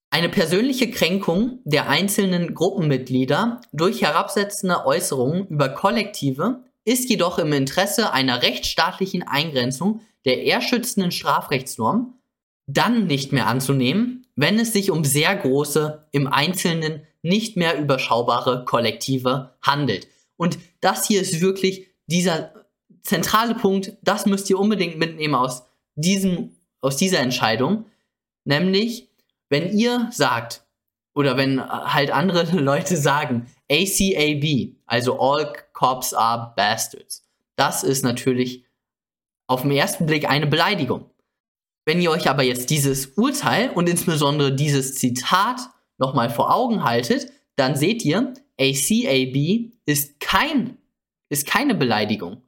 Eine 0.09 0.29
persönliche 0.29 0.89
Kränkung 0.89 1.59
der 1.65 1.89
einzelnen 1.89 2.53
Gruppenmitglieder 2.53 3.59
durch 3.73 4.03
herabsetzende 4.03 4.85
Äußerungen 4.85 5.47
über 5.47 5.67
Kollektive 5.67 6.63
ist 6.85 7.09
jedoch 7.09 7.39
im 7.39 7.51
Interesse 7.51 8.13
einer 8.13 8.41
rechtsstaatlichen 8.41 9.23
Eingrenzung 9.23 9.99
der 10.23 10.43
ehrschützenden 10.43 11.11
Strafrechtsnorm 11.11 12.13
dann 12.67 13.05
nicht 13.07 13.33
mehr 13.33 13.47
anzunehmen, 13.47 14.25
wenn 14.37 14.57
es 14.57 14.71
sich 14.71 14.91
um 14.91 15.03
sehr 15.03 15.35
große, 15.35 16.07
im 16.13 16.27
Einzelnen 16.27 17.01
nicht 17.21 17.57
mehr 17.57 17.79
überschaubare 17.79 18.65
Kollektive 18.65 19.55
handelt. 19.61 20.07
Und 20.37 20.59
das 20.81 21.07
hier 21.07 21.21
ist 21.21 21.41
wirklich 21.41 21.87
dieser 22.05 22.53
zentrale 23.01 23.55
Punkt, 23.55 23.93
das 24.01 24.25
müsst 24.25 24.49
ihr 24.49 24.59
unbedingt 24.59 24.97
mitnehmen 24.97 25.35
aus, 25.35 25.63
diesem, 25.95 26.55
aus 26.81 26.97
dieser 26.97 27.19
Entscheidung. 27.19 27.85
Nämlich, 28.45 29.09
wenn 29.49 29.77
ihr 29.77 30.09
sagt, 30.11 30.63
oder 31.13 31.35
wenn 31.35 31.59
halt 31.67 32.11
andere 32.11 32.43
Leute 32.59 32.95
sagen, 32.95 33.47
ACAB, 33.71 34.75
also 34.85 35.19
All 35.19 35.51
Cops 35.73 36.13
are 36.13 36.53
Bastards. 36.55 37.25
Das 37.55 37.83
ist 37.83 38.03
natürlich 38.03 38.63
auf 39.47 39.63
den 39.63 39.71
ersten 39.71 40.05
Blick 40.05 40.29
eine 40.29 40.47
Beleidigung. 40.47 41.09
Wenn 41.85 42.01
ihr 42.01 42.11
euch 42.11 42.29
aber 42.29 42.43
jetzt 42.43 42.69
dieses 42.69 43.07
Urteil 43.17 43.69
und 43.69 43.89
insbesondere 43.89 44.53
dieses 44.53 44.95
Zitat 44.95 45.61
nochmal 45.97 46.29
vor 46.29 46.53
Augen 46.53 46.83
haltet, 46.83 47.31
dann 47.55 47.75
seht 47.75 48.05
ihr, 48.05 48.33
ACAB 48.59 49.71
ist 49.85 50.19
kein, 50.19 50.77
ist 51.29 51.47
keine 51.47 51.75
Beleidigung. 51.75 52.43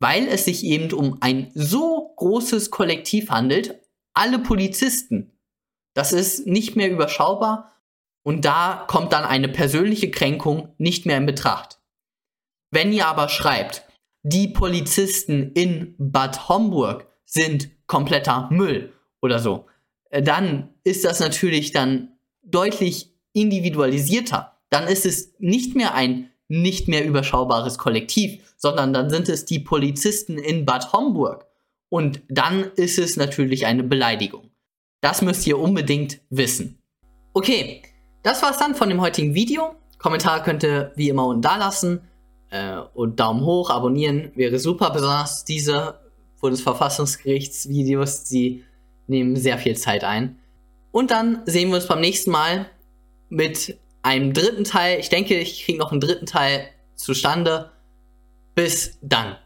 Weil 0.00 0.28
es 0.28 0.44
sich 0.44 0.64
eben 0.64 0.92
um 0.92 1.18
ein 1.20 1.50
so 1.54 2.14
großes 2.16 2.70
Kollektiv 2.70 3.30
handelt, 3.30 3.80
alle 4.12 4.38
Polizisten. 4.38 5.38
Das 5.94 6.12
ist 6.12 6.46
nicht 6.46 6.76
mehr 6.76 6.90
überschaubar 6.90 7.80
und 8.24 8.44
da 8.44 8.84
kommt 8.88 9.12
dann 9.12 9.24
eine 9.24 9.48
persönliche 9.48 10.10
Kränkung 10.10 10.74
nicht 10.78 11.06
mehr 11.06 11.18
in 11.18 11.26
Betracht. 11.26 11.80
Wenn 12.70 12.92
ihr 12.92 13.06
aber 13.06 13.28
schreibt, 13.28 13.86
die 14.22 14.48
Polizisten 14.48 15.52
in 15.52 15.94
Bad 15.98 16.48
Homburg 16.48 17.06
sind 17.24 17.70
kompletter 17.86 18.48
Müll 18.50 18.92
oder 19.20 19.38
so, 19.38 19.66
dann 20.10 20.74
ist 20.82 21.04
das 21.04 21.20
natürlich 21.20 21.72
dann 21.72 22.13
deutlich 22.44 23.12
individualisierter. 23.32 24.58
Dann 24.70 24.86
ist 24.86 25.06
es 25.06 25.34
nicht 25.38 25.74
mehr 25.74 25.94
ein 25.94 26.30
nicht 26.48 26.88
mehr 26.88 27.04
überschaubares 27.04 27.78
Kollektiv, 27.78 28.54
sondern 28.56 28.92
dann 28.92 29.10
sind 29.10 29.28
es 29.28 29.44
die 29.44 29.58
Polizisten 29.58 30.38
in 30.38 30.64
Bad 30.64 30.92
Homburg. 30.92 31.46
Und 31.88 32.22
dann 32.28 32.64
ist 32.76 32.98
es 32.98 33.16
natürlich 33.16 33.66
eine 33.66 33.82
Beleidigung. 33.82 34.50
Das 35.00 35.22
müsst 35.22 35.46
ihr 35.46 35.58
unbedingt 35.58 36.20
wissen. 36.30 36.78
Okay, 37.34 37.82
das 38.22 38.42
war's 38.42 38.58
dann 38.58 38.74
von 38.74 38.88
dem 38.88 39.00
heutigen 39.00 39.34
Video. 39.34 39.74
Kommentare 39.98 40.42
könnt 40.42 40.64
ihr 40.64 40.92
wie 40.96 41.08
immer 41.08 41.26
unten 41.26 41.42
da 41.42 41.56
lassen. 41.56 42.00
Äh, 42.50 42.78
und 42.94 43.20
Daumen 43.20 43.44
hoch, 43.44 43.70
abonnieren 43.70 44.32
wäre 44.34 44.58
super. 44.58 44.90
Besonders 44.90 45.44
diese 45.44 46.00
Bundesverfassungsgerichtsvideos, 46.40 48.24
die 48.24 48.64
nehmen 49.06 49.36
sehr 49.36 49.58
viel 49.58 49.76
Zeit 49.76 50.04
ein. 50.04 50.38
Und 50.94 51.10
dann 51.10 51.42
sehen 51.44 51.70
wir 51.70 51.74
uns 51.74 51.88
beim 51.88 52.00
nächsten 52.00 52.30
Mal 52.30 52.70
mit 53.28 53.76
einem 54.02 54.32
dritten 54.32 54.62
Teil. 54.62 55.00
Ich 55.00 55.08
denke, 55.08 55.36
ich 55.36 55.64
kriege 55.64 55.76
noch 55.76 55.90
einen 55.90 56.00
dritten 56.00 56.24
Teil 56.24 56.68
zustande. 56.94 57.72
Bis 58.54 58.96
dann. 59.02 59.36